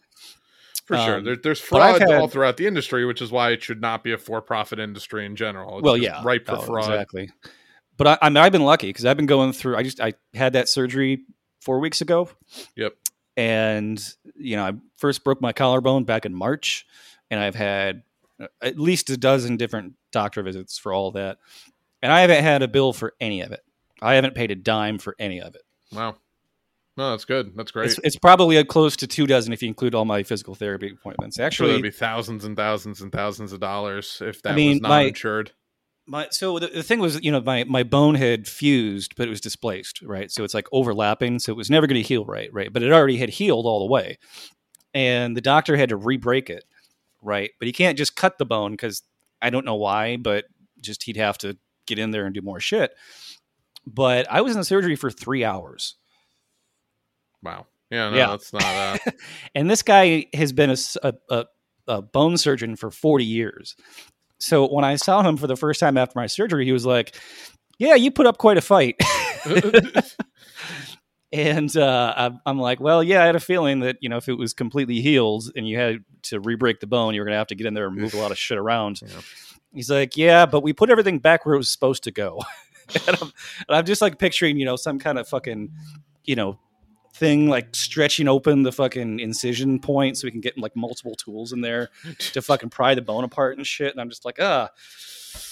[0.86, 1.18] For sure.
[1.18, 4.04] Um, There, there's fraud had- all throughout the industry, which is why it should not
[4.04, 5.78] be a for-profit industry in general.
[5.78, 6.92] It's well, yeah, ripe for Oh, fraud.
[6.92, 7.30] exactly.
[7.98, 9.78] But I, I mean, I've been lucky because I've been going through.
[9.78, 11.22] I just I had that surgery
[11.62, 12.30] four weeks ago.
[12.76, 12.94] Yep.
[13.38, 14.04] And
[14.36, 16.86] you know, I first broke my collarbone back in March,
[17.30, 18.02] and I've had
[18.42, 21.38] uh, at least a dozen different doctor visits for all that,
[22.02, 23.62] and I haven't had a bill for any of it.
[24.02, 25.62] I haven't paid a dime for any of it.
[25.92, 26.16] Wow.
[26.98, 27.54] No, that's good.
[27.56, 27.92] That's great.
[27.92, 30.92] It's, it's probably a close to two dozen if you include all my physical therapy
[30.92, 31.40] appointments.
[31.40, 34.82] Actually, there'd be thousands and thousands and thousands of dollars if that I mean, was
[34.82, 35.52] not my- insured.
[36.06, 39.30] my so the, the thing was you know my my bone had fused but it
[39.30, 42.50] was displaced right so it's like overlapping so it was never going to heal right
[42.52, 44.18] right but it already had healed all the way
[44.94, 46.66] and the doctor had to re-break it
[47.22, 49.04] right but he can't just cut the bone because
[49.44, 50.46] i don't know why but
[50.82, 51.56] just he'd have to
[51.96, 52.92] get in there and do more shit
[53.86, 55.96] but i was in surgery for three hours
[57.44, 57.66] Wow.
[57.90, 58.28] Yeah, no, Yeah.
[58.28, 58.98] that's not uh
[59.56, 60.76] and this guy has been
[61.88, 63.76] a bone surgeon for 40 years.
[64.40, 67.16] So when I saw him for the first time after my surgery, he was like,
[67.80, 68.96] Yeah, you put up quite a fight.
[71.34, 74.28] and uh, I'm- I'm like, Well, yeah, I had a feeling that, you know, if
[74.30, 77.34] it was completely healed and you had to re break the bone, you were going
[77.34, 79.02] to have to get in there and move a lot of shit around.
[79.02, 79.10] Yeah.
[79.74, 82.42] He's like, Yeah, but we put everything back where it was supposed to go.
[83.08, 83.32] and, I'm,
[83.68, 85.72] and I'm just like picturing, you know, some kind of fucking,
[86.26, 86.60] you know,
[87.14, 91.52] thing like stretching open the fucking incision point so we can get like multiple tools
[91.52, 93.92] in there to fucking pry the bone apart and shit.
[93.92, 94.70] And I'm just like, ah,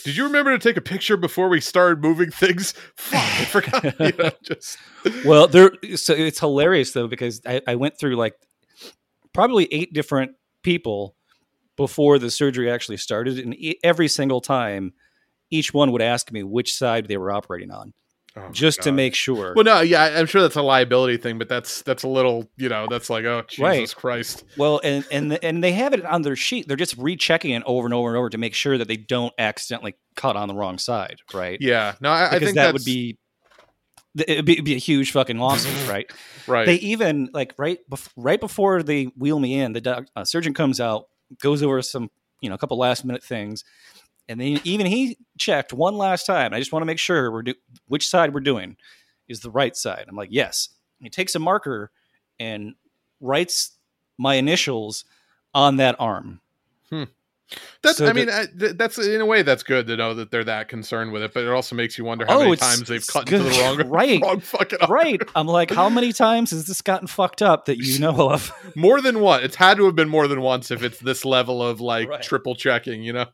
[0.03, 2.72] Did you remember to take a picture before we started moving things?
[2.95, 3.99] Fuck, I forgot.
[3.99, 4.78] You know, just
[5.26, 5.72] well, there.
[5.95, 8.36] So it's hilarious though because I, I went through like
[9.34, 10.32] probably eight different
[10.63, 11.15] people
[11.80, 14.93] before the surgery actually started, and e- every single time,
[15.49, 17.93] each one would ask me which side they were operating on,
[18.36, 19.53] Oh just to make sure.
[19.55, 22.69] Well, no, yeah, I'm sure that's a liability thing, but that's that's a little, you
[22.69, 23.95] know, that's like, oh Jesus Right.
[23.95, 24.43] Christ.
[24.55, 26.67] Well, and and and they have it on their sheet.
[26.67, 29.34] They're just rechecking it over and over and over to make sure that they don't
[29.39, 31.57] accidentally cut on the wrong side, right?
[31.59, 33.17] Yeah, no, I, I because think that would be
[34.17, 36.11] it'd be, it'd be a huge fucking lawsuit, right?
[36.47, 36.65] right.
[36.65, 40.53] They even like right bef- right before they wheel me in, the doc- uh, surgeon
[40.53, 41.05] comes out,
[41.41, 42.09] goes over some
[42.41, 43.63] you know a couple last minute things,
[44.27, 46.53] and then even he checked one last time.
[46.53, 47.55] I just want to make sure we're do-
[47.88, 48.77] which side we're doing
[49.27, 50.05] is the right side.
[50.07, 50.69] I'm like yes.
[50.99, 51.91] And he takes a marker
[52.39, 52.73] and
[53.21, 53.77] writes
[54.17, 55.05] my initials
[55.53, 56.41] on that arm.
[56.89, 57.03] Hmm.
[57.82, 60.43] That's, So I mean, I, that's in a way that's good to know that they're
[60.43, 63.06] that concerned with it, but it also makes you wonder how Oh, many times they've
[63.08, 64.22] cut into the wrong, Right.
[64.22, 64.80] wrong fucking.
[64.89, 65.22] Right.
[65.36, 68.52] I'm like, how many times has this gotten fucked up that you know of?
[68.76, 69.43] More than one.
[69.43, 72.22] It's had to have been more than once if it's this level of like Right.
[72.22, 73.26] triple checking, you know?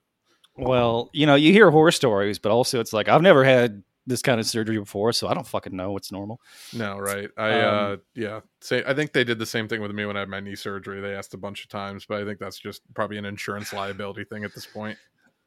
[0.57, 4.21] Well, you know, you hear horror stories, but also it's like I've never had this
[4.21, 6.39] kind of surgery before, so I don't fucking know what's normal.
[6.73, 7.29] No, right.
[7.37, 8.39] I Um, uh yeah.
[8.61, 10.55] Say I think they did the same thing with me when I had my knee
[10.55, 11.01] surgery.
[11.01, 14.25] They asked a bunch of times, but I think that's just probably an insurance liability
[14.25, 14.97] thing at this point.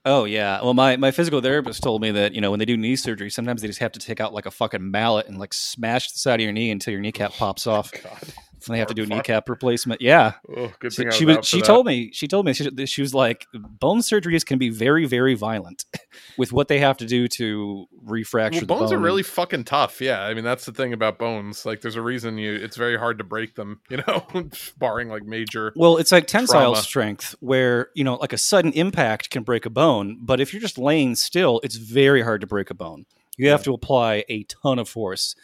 [0.05, 0.63] Oh yeah.
[0.63, 3.31] Well, my my physical therapist told me that you know when they do knee surgery,
[3.31, 6.19] sometimes they just have to take out like a fucking mallet and like smash the
[6.19, 7.93] side of your knee until your kneecap pops off.
[8.03, 8.23] God.
[8.67, 10.01] And they have to do a kneecap replacement.
[10.03, 10.33] Yeah.
[10.57, 11.39] Oh, good She, thing I she was, was.
[11.39, 11.67] out for She that.
[11.67, 12.11] told me.
[12.13, 12.53] She told me.
[12.53, 15.85] She, she was like, bone surgeries can be very, very violent
[16.39, 18.99] with what they have to do to refracture Well, the bones bone.
[18.99, 20.01] are really fucking tough.
[20.01, 21.65] Yeah, I mean that's the thing about bones.
[21.65, 22.55] Like, there's a reason you.
[22.55, 23.81] It's very hard to break them.
[23.91, 24.27] You know,
[24.79, 25.73] barring like major.
[25.77, 26.83] Well, it's like tensile trauma.
[26.83, 30.61] strength, where you know, like a sudden impact can break a bone, but if you're
[30.61, 33.07] just laying still, it's very hard to break a bone.
[33.37, 35.35] You have to apply a ton of force,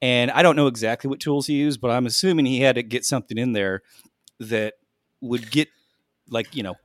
[0.00, 2.82] and I don't know exactly what tools he used, but I'm assuming he had to
[2.82, 3.82] get something in there
[4.40, 4.74] that
[5.20, 5.68] would get,
[6.28, 6.76] like you know,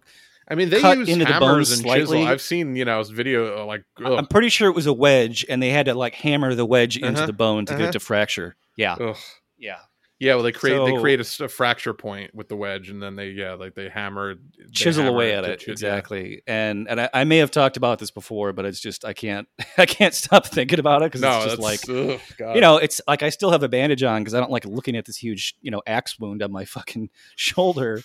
[0.47, 2.17] I mean, they cut use into the hammers bone and slightly.
[2.19, 2.27] chisel.
[2.27, 5.45] I've seen you know video uh, like ugh, I'm pretty sure it was a wedge,
[5.47, 7.89] and they had to like hammer the wedge into Uh-huh, the bone to get uh-huh.
[7.89, 8.55] it to fracture.
[8.75, 9.17] Yeah, ugh.
[9.57, 9.79] yeah.
[10.23, 10.35] Yeah.
[10.35, 13.15] Well, they create they So- create a a, fracture point with the wedge, and then
[13.15, 15.71] they yeah like they hammer they chisel hammer away at to it chi- yeah.
[15.73, 19.13] exactly and and I, I may have talked about this before but it's just i
[19.13, 19.47] can't
[19.77, 22.19] i can't stop thinking about it because No, it's just like ugh,
[22.55, 24.95] you know it's like i still have a bandage on because i don't like looking
[24.95, 28.01] at this huge you know axe wound on my fucking shoulder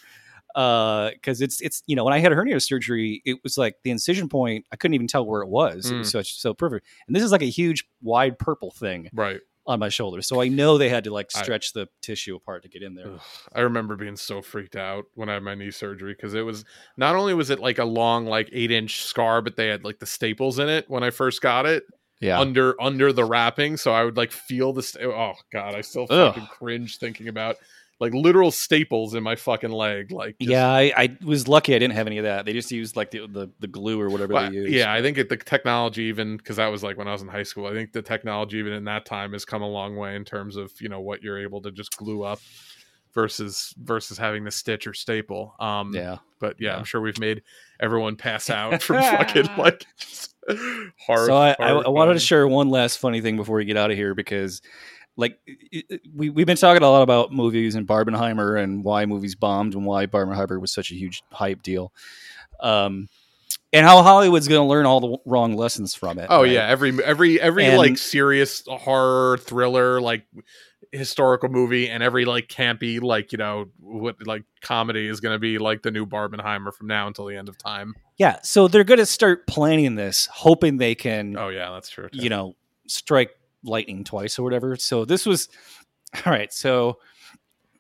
[0.55, 3.91] uh because it's it's you know when i had hernia surgery it was like the
[3.91, 6.13] incision point i couldn't even tell where it was it was Mm.
[6.13, 9.41] such so perfect and this is like a huge wide purple thing right.
[9.69, 12.65] On my shoulder so i know they had to like I- stretch the tissue apart
[12.65, 13.19] to get in there
[13.55, 16.65] I remember being so freaked out when I had my knee surgery because it was
[16.97, 19.99] not only was it like a long like eight inch scar, but they had like
[20.01, 21.85] the staples in it when I first got it.
[22.21, 26.07] yeah under under the wrapping so i would like feel this oh god i still
[26.11, 26.35] Ugh.
[26.35, 27.57] fucking cringe thinking about
[28.01, 31.79] like literal staples in my fucking leg like just- yeah I, I was lucky i
[31.79, 32.45] didn't have any of that.
[32.45, 35.03] They just used like the the, the glue or whatever but, they use yeah i
[35.03, 37.67] think it, the technology even because that was like when i was in high school
[37.67, 40.57] i think the technology even in that time has come a long way in terms
[40.57, 42.39] of you know what you're able to just glue up
[43.15, 45.55] versus versus having the stitch or staple.
[45.59, 46.19] Um yeah.
[46.41, 46.77] but yeah, Yeah.
[46.77, 47.43] i'm sure we've made
[47.81, 49.85] everyone pass out from fucking like
[51.07, 53.77] hard so I, I, I wanted to share one last funny thing before we get
[53.77, 54.63] out of here because
[55.19, 55.39] like
[56.15, 59.85] we, we've been talking a lot about movies and barbenheimer and why movies bombed and
[59.85, 61.93] why barbenheimer was such a huge hype deal
[62.61, 63.09] um
[63.73, 66.53] and how hollywood's going to learn all the wrong lessons from it Oh right?
[66.53, 70.25] yeah, every every every And- like serious horror thriller like
[70.91, 75.39] historical movie and every like campy like you know what like comedy is going to
[75.39, 77.95] be like the new Barbenheimer from now until the end of time.
[78.17, 82.09] yeah so they're going to start planning this hoping they can Oh yeah, that's true.
[82.09, 82.19] too.
[82.23, 82.57] you know,
[82.87, 83.33] strike
[83.65, 84.77] lightning twice or whatever.
[84.77, 85.49] So this was
[86.27, 86.53] all right.
[86.53, 86.99] So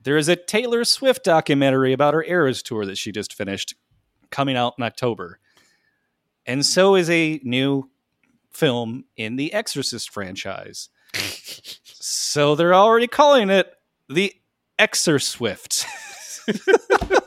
[0.02, 3.74] there is a Taylor Swift documentary about her Eras tour that she just finished
[4.30, 5.38] coming out in October.
[6.46, 7.90] And so is a new
[8.50, 10.88] film in the Exorcist franchise.
[11.84, 13.72] so they're already calling it
[14.08, 14.34] the
[14.78, 15.84] Exorswift.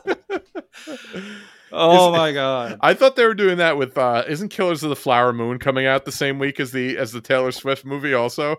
[1.71, 2.77] oh my god.
[2.81, 5.85] I thought they were doing that with uh isn't Killers of the Flower Moon coming
[5.85, 8.57] out the same week as the as the Taylor Swift movie also?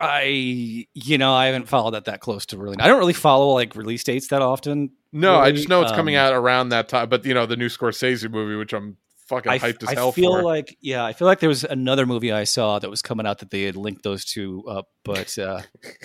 [0.00, 2.76] I you know I haven't followed that that close to really.
[2.80, 4.90] I don't really follow like release dates that often.
[5.12, 7.56] No, I just know it's coming Um, out around that time, but you know the
[7.56, 10.08] new Scorsese movie which I'm fucking I, hyped as hell.
[10.08, 10.42] I feel for.
[10.42, 13.38] like yeah, I feel like there was another movie I saw that was coming out
[13.40, 15.60] that they had linked those two up, but uh,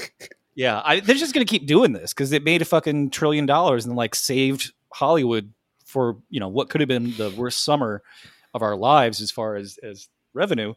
[0.56, 3.86] yeah, I, they're just gonna keep doing this because it made a fucking trillion dollars
[3.86, 5.54] and like saved Hollywood
[5.86, 8.02] for you know what could have been the worst summer
[8.54, 10.74] of our lives as far as as revenue.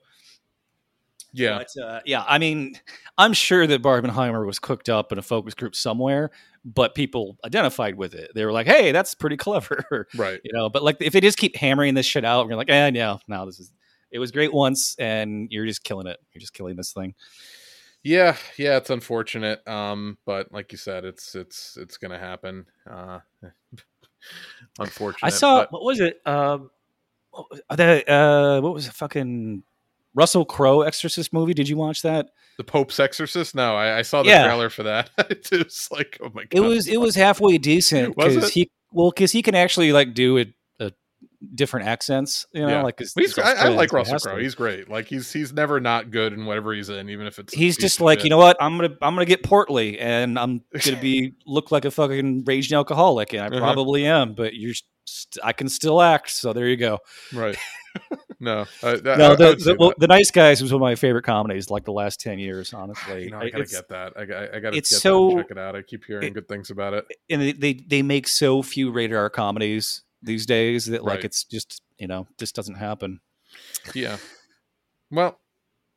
[1.33, 1.59] yeah.
[1.59, 2.75] But, uh, yeah, I mean,
[3.19, 6.31] I'm sure that Barbenheimer was cooked up in a focus group somewhere,
[6.65, 8.33] but people identified with it.
[8.35, 10.41] They were like, "Hey, that's pretty clever," Right.
[10.45, 10.69] you know.
[10.69, 13.47] But like, if they just keep hammering this shit out, you're like, "Eh, no, no,
[13.47, 13.73] this is
[14.11, 16.19] it was great once, and you're just killing it.
[16.33, 17.15] You're just killing this thing."
[18.03, 19.67] Yeah, yeah, it's unfortunate.
[19.69, 22.67] Um, but like you said, it's it's it's gonna happen.
[22.91, 23.21] Uh
[24.79, 25.27] unfortunate.
[25.27, 26.21] I saw but- what was it?
[26.27, 26.71] Um,
[27.75, 28.93] the uh, what was it?
[28.93, 29.63] Fucking
[30.15, 31.55] Russell Crowe Exorcist movie.
[31.55, 32.31] Did you watch that?
[32.57, 33.55] the Pope's Exorcist.
[33.55, 34.45] No, I, I saw the Yeah.
[34.45, 35.09] trailer for that.
[35.19, 39.11] it was like, oh my god, it was it was halfway decent because he well
[39.11, 40.53] because he can actually like do it
[41.55, 42.83] different accents you know Yeah.
[42.83, 44.19] like 'cause He's, he's I, I like Russell.
[44.19, 44.37] Crowe.
[44.39, 44.91] He's great.
[44.91, 48.01] Like he's he's never not good in whatever he's in, even if it's he's just
[48.01, 51.71] like you know what i'm gonna i'm gonna get portly and i'm gonna be look
[51.73, 53.59] like a fucking raging alcoholic and i Uh-huh.
[53.59, 54.75] probably am but you're
[55.07, 56.99] st- i can still act so there you go
[57.33, 57.57] right.
[58.41, 61.25] no, I, I, no the, the, well, the nice guys was one of my favorite
[61.25, 64.13] comedies like the last 10 years honestly You know, I gotta It's- get that.
[64.17, 65.75] I, I, I gotta it's get so- that and check it out.
[65.77, 67.07] I keep hearing it- good things about it.
[67.29, 71.25] and they, they they make so few rated r comedies these days that like Right.
[71.25, 73.21] it's just you know this doesn't happen
[73.95, 74.17] Yeah.
[75.11, 75.39] Well,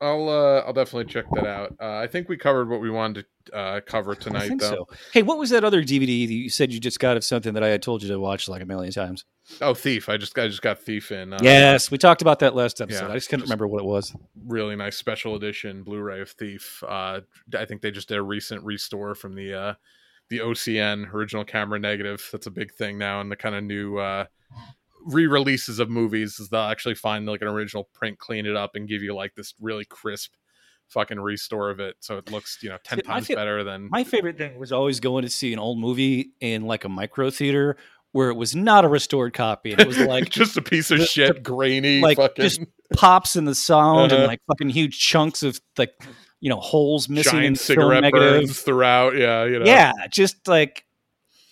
[0.02, 1.76] I'll uh, I'll definitely check that out.
[1.80, 4.70] Uh, I think we covered what we wanted to uh, cover tonight, though.
[4.70, 4.88] so.
[5.14, 7.64] Hey, what was that other DVD that you said you just got of something that
[7.64, 9.24] I had told you to watch like a million times?
[9.62, 10.10] Oh, Thief!
[10.10, 11.32] I just I just got Thief in.
[11.32, 13.06] Uh, yes, we talked about that last episode.
[13.06, 14.14] yeah, I just couldn't remember what it was.
[14.46, 16.84] really nice special edition Blu-ray of Thief.
[16.86, 17.22] Uh,
[17.58, 19.74] I think they just did a recent restore from the uh,
[20.30, 22.28] the OCN original camera negative.
[22.32, 24.26] That's a big thing now, and the kind of new uh,
[25.06, 28.88] re-releases of movies is they'll actually find like an original print, clean it up, and
[28.88, 30.34] give you like this really crisp
[30.90, 34.04] fucking restore of it, so it looks you know ten See, times better than My
[34.04, 37.78] favorite thing was always going to see an old movie in like a micro theater
[38.12, 39.72] where it was not a restored copy.
[39.72, 42.62] It was like just a piece of shit, grainy, like, fucking just
[42.94, 44.22] pops in the sound Uh-huh.
[44.22, 45.94] and like fucking huge chunks of like
[46.44, 48.42] you know holes missing in giant film cigarette negative.
[48.42, 49.16] burns throughout.
[49.16, 49.66] Yeah, you know.
[49.66, 50.84] Yeah, just like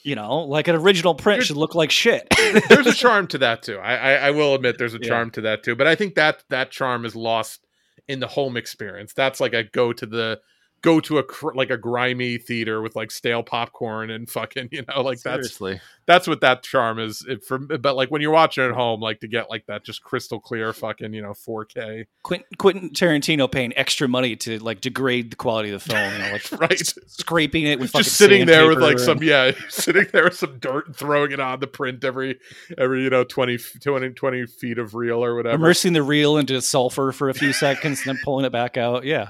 [0.03, 2.27] You know, like an original print There's- should look like shit.
[2.69, 3.77] there's a charm to that too.
[3.77, 5.07] I, I I will admit there's a Yeah.
[5.07, 5.75] charm to that too.
[5.75, 7.65] But I think that that charm is lost
[8.07, 9.13] in the home experience.
[9.13, 10.39] That's like a go to the
[10.81, 14.83] go to a cr- like a grimy theater with like stale popcorn and fucking you
[14.87, 15.81] know like that's Seriously.
[16.05, 19.19] that's what that charm is it, for but like when you're watching at home like
[19.21, 23.73] to get like that just crystal clear fucking you know 4k Quentin, Quentin Tarantino paying
[23.77, 27.65] extra money to like degrade the quality of the film, you know, like right scraping
[27.65, 30.57] it with fucking just sitting there with like sandpaper some yeah sitting there with some
[30.59, 32.39] dirt and throwing it on the print every
[32.77, 36.61] every you know 20 20, 20 feet of reel or whatever immersing the reel into
[36.61, 39.03] sulfur for a few seconds and then pulling it back out.
[39.03, 39.29] Yeah,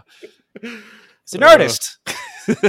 [1.26, 1.98] he's an Uh, artist.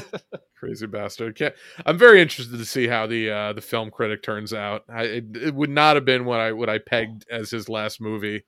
[0.56, 1.54] crazy bastard can't
[1.86, 5.24] i'm very interested to see how the uh the film critic turns out I, it,
[5.36, 8.44] it would not have been what i what i pegged as his last movie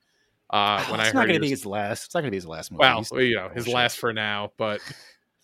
[0.51, 2.05] uh when i it's heard not going to be his last.
[2.05, 2.79] It's not going to be his last movie.
[2.81, 4.79] well you know his last for now but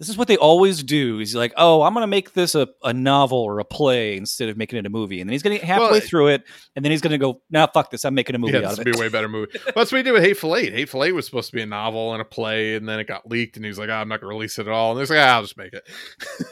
[0.02, 1.20] This is what they always do.
[1.20, 4.50] He's like, "Oh, I'm going to make this a, a novel or a play instead
[4.50, 6.44] of making it a movie." And then he's going to get halfway Well, through it,
[6.76, 8.04] and then he's going to go, "Nah, fuck this.
[8.04, 9.52] I'm making a movie yeah out this of would it." be a way better movie
[9.66, 11.68] well, that's what he did with hateful eight hateful eight was supposed to be a
[11.68, 14.08] novel and a play and then it got leaked and he was like oh, i'm
[14.08, 15.88] not gonna release it at all and he's like ah, i'll just make it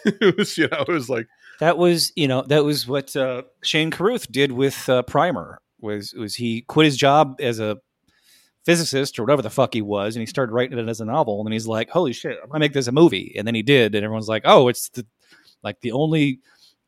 [0.21, 1.27] it was you know it was like
[1.59, 5.57] That was, you know, that was what uh, Shane Carruth did with uh, Primer.
[5.81, 7.77] Was was he quit his job as a
[8.69, 11.39] physicist or whatever the fuck he was, and he started writing it as a novel.
[11.39, 13.63] And then he's like, "Holy shit, I'm gonna make this a movie." And then he
[13.63, 15.05] did, and everyone's like, "Oh, it's the
[15.63, 16.39] like the only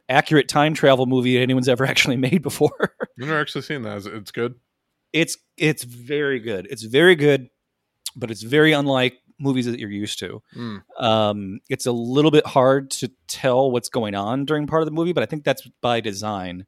[0.09, 2.71] accurate time travel movie anyone's ever actually made before."
[3.01, 4.55] i've never actually seen that It's- good
[5.13, 6.67] it's it's very good.
[6.69, 7.49] It's very good,
[8.15, 10.41] but it's very unlike movies that you're used to.
[10.55, 10.81] Mm.
[10.99, 14.91] Um, it's a little bit hard to tell what's going on during part of the
[14.93, 16.65] movie, but I think that's by design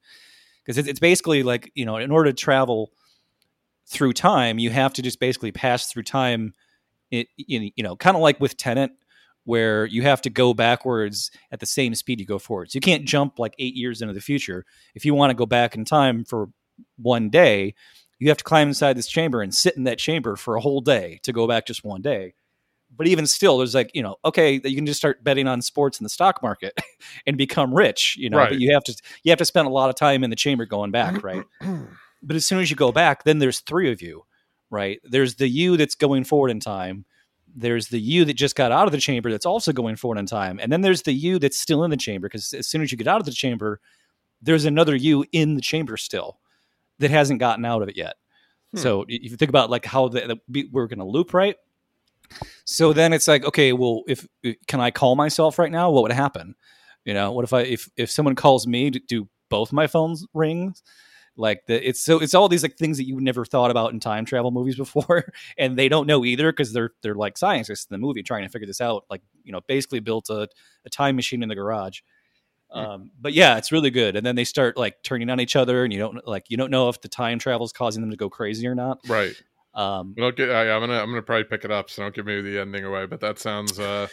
[0.61, 2.91] because it's, it's basically like you know, in order to travel
[3.85, 6.53] through time, you have to just basically pass through time.
[7.11, 8.91] In, in you know, kind of like with Tenet,
[9.43, 12.73] where you have to go backwards at the same speed you go forwards.
[12.73, 14.65] You can't jump like eight years into the future
[14.95, 16.49] if you want to go back in time for
[16.97, 17.75] one day
[18.19, 20.79] you have to climb inside this chamber and sit in that chamber for a whole
[20.79, 22.33] day to go back just one day.
[22.95, 25.99] But even still, there's like, you know, okay, you can just start betting on sports
[25.99, 26.79] in the stock market
[27.27, 28.49] and become rich, you know, Right.
[28.49, 30.65] but you have to you have to spend a lot of time in the chamber
[30.65, 31.43] going back, right?
[32.23, 34.25] but as soon as you go back, then there's three of you,
[34.69, 34.99] right?
[35.03, 37.05] There's the you that's going forward in time.
[37.55, 40.25] There's the you that just got out of the chamber that's also going forward in
[40.25, 40.59] time.
[40.59, 42.97] And then there's the you that's still in the chamber because as soon as you
[42.97, 43.79] get out of the chamber,
[44.41, 46.39] there's another you in the chamber still
[46.99, 48.15] that hasn't gotten out of it yet.
[48.71, 48.79] Hmm.
[48.79, 51.55] So if you think about like how the, the, we're going to loop, right?
[52.65, 54.27] So then it's like, okay, well, if
[54.67, 55.91] can I call myself right now?
[55.91, 56.55] What would happen?
[57.05, 60.25] You know, what if I if if someone calls me, do- do both my phones
[60.33, 60.73] ring?
[61.35, 63.99] Like the, it's so it's all these like things that you never thought about in
[63.99, 67.93] time travel movies before, and they don't know either because they're they're like scientists in
[67.93, 69.05] the movie trying to figure this out.
[69.09, 70.47] Like you know, basically built a,
[70.85, 72.01] a time machine in the garage.
[72.71, 74.15] Um, but yeah, it's really good.
[74.15, 76.71] And then they start like turning on each other, and you don't like you don't
[76.71, 78.99] know if the time travel is causing them to go crazy or not.
[79.07, 79.35] right
[79.75, 81.89] Um, Don't I, I'm gonna I'm gonna probably pick it up.
[81.89, 83.05] So don't give me the ending away.
[83.05, 84.07] But that sounds uh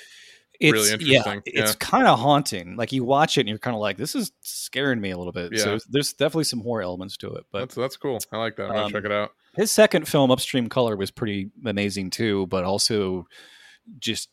[0.61, 2.77] it's Really yeah, interesting, it's kind of haunting.
[2.77, 5.33] Like you watch it and you're kind of like, this is scaring me a little
[5.33, 5.59] bit.
[5.59, 5.79] So Yeah.
[5.89, 7.45] there's definitely some horror elements to it.
[7.51, 8.19] But that's that's cool.
[8.31, 8.71] I like that.
[8.71, 9.33] I'm Um, check it out.
[9.57, 13.27] his second film, Upstream Color, was pretty amazing too, but also
[13.99, 14.29] just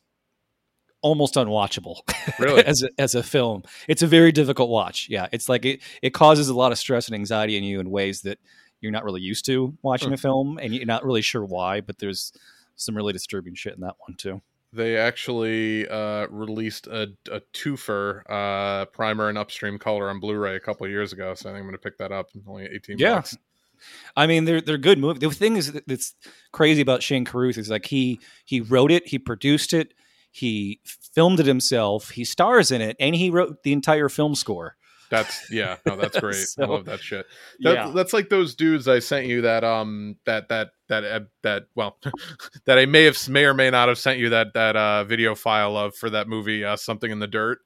[1.00, 2.00] almost unwatchable
[2.38, 2.64] Really?
[2.64, 3.62] as a, as a film.
[3.88, 5.06] It's a very difficult watch.
[5.08, 7.88] Yeah, it's like it it causes a lot of stress and anxiety in you in
[7.90, 8.38] ways that
[8.80, 10.14] you're not really used to watching Hmm.
[10.14, 11.80] a film, and you're not really sure why.
[11.80, 12.32] But there's
[12.76, 14.42] some really disturbing shit in that one too.
[14.72, 20.60] They actually uh, released a, a twofer uh, primer and upstream color on Blu-ray a
[20.60, 21.34] couple of years ago.
[21.34, 22.28] So I think I'm gonna pick that up.
[22.34, 23.14] It's only 18 Yeah.
[23.16, 23.36] bucks.
[24.16, 25.20] I mean, they're they're good movies.
[25.20, 26.14] The thing is that- that's
[26.52, 29.94] crazy about Shane Carruth is like he he wrote it, he produced it,
[30.32, 34.76] he filmed it himself, he stars in it, and he wrote the entire film score.
[35.10, 36.46] That's yeah, no, that's great.
[36.58, 37.26] I love that shit.
[37.60, 37.92] That, yeah.
[37.94, 41.98] That's like those dudes I sent you that um that that that uh, that well
[42.66, 45.34] that I may have may or may not have sent you that that uh video
[45.34, 47.58] file of for that movie uh something in the dirt.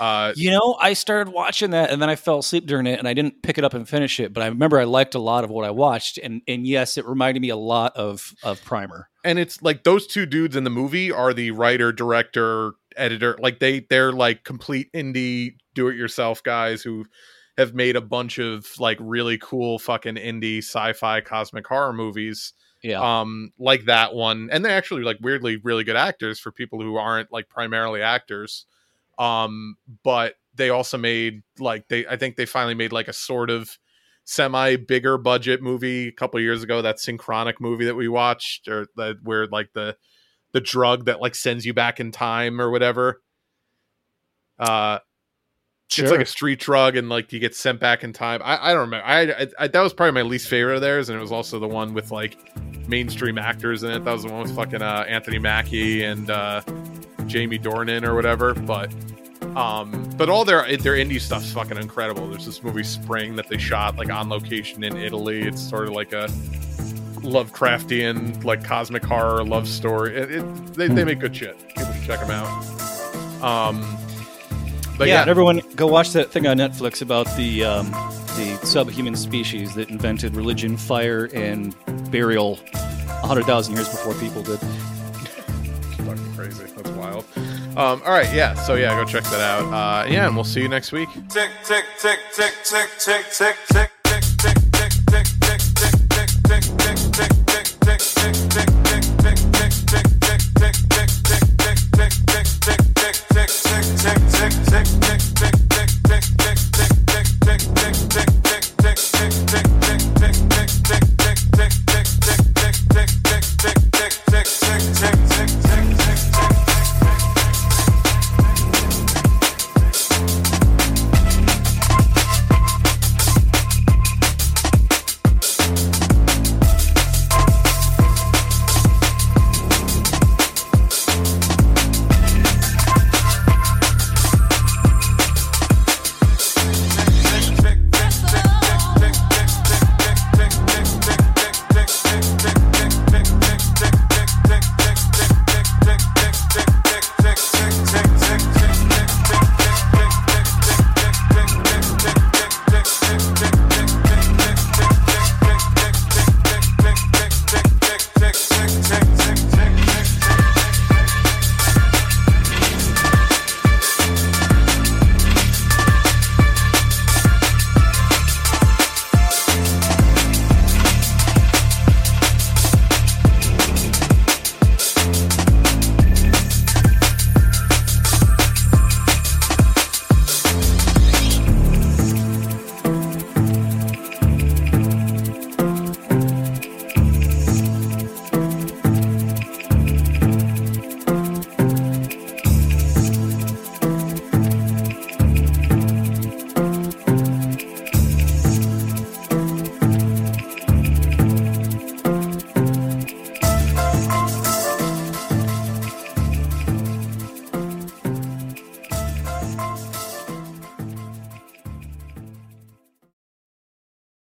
[0.00, 3.06] Uh You know, I started watching that and then I fell asleep during it and
[3.06, 5.44] I didn't pick it up and finish it, but I remember I liked a lot
[5.44, 9.08] of what I watched and and yes, it reminded me a lot of of Primer.
[9.24, 13.36] And it's like those two dudes in the movie are the writer, director, editor.
[13.40, 17.06] Like they they're like complete indie do it yourself guys who
[17.56, 22.52] have made a bunch of like really cool fucking indie sci-fi cosmic horror movies.
[22.84, 23.20] Yeah.
[23.20, 26.96] um like that one and they're actually like weirdly really good actors for people who
[26.96, 28.66] aren't like primarily actors
[29.20, 33.50] um but they also made like they i think they finally made like a sort
[33.50, 33.78] of
[34.24, 38.86] semi bigger budget movie a couple years ago that synchronic movie that we watched or
[38.96, 39.96] that where like the
[40.52, 43.20] the drug that like sends you back in time or whatever
[44.58, 44.98] uh
[45.92, 46.06] Sure.
[46.06, 48.40] it's like a street drug, and like you get sent back in time.
[48.42, 49.04] I, I don't remember.
[49.04, 51.58] I, I, I that was probably my least favorite of theirs, and it was also
[51.58, 52.38] the one with like
[52.88, 54.02] mainstream actors in it.
[54.02, 56.62] That was the one with fucking uh, Anthony Mackie and uh,
[57.26, 58.54] Jamie Dornan or whatever.
[58.54, 58.90] But
[59.56, 62.28] um, but all their their indie stuff's fucking incredible.
[62.28, 65.42] There's this movie Spring that they shot like on location in Italy.
[65.42, 66.28] It's sort of like a
[67.22, 70.16] Lovecraftian like cosmic horror love story.
[70.16, 71.58] It, it, they they make good shit.
[71.68, 73.42] People should check them out.
[73.42, 73.80] Um,
[74.98, 77.90] but yeah, yeah, everyone go watch that thing on Netflix about the um,
[78.36, 81.74] the subhuman species that invented religion, fire, and
[82.10, 82.58] burial
[83.22, 84.60] hundred thousand years before people did.
[87.76, 88.54] Um, all right, yeah.
[88.54, 89.72] So yeah, go check that out.
[89.72, 91.08] Uh, yeah, and we'll see you next week.
[91.28, 94.01] Tick tick tick tick tick tick tick tick.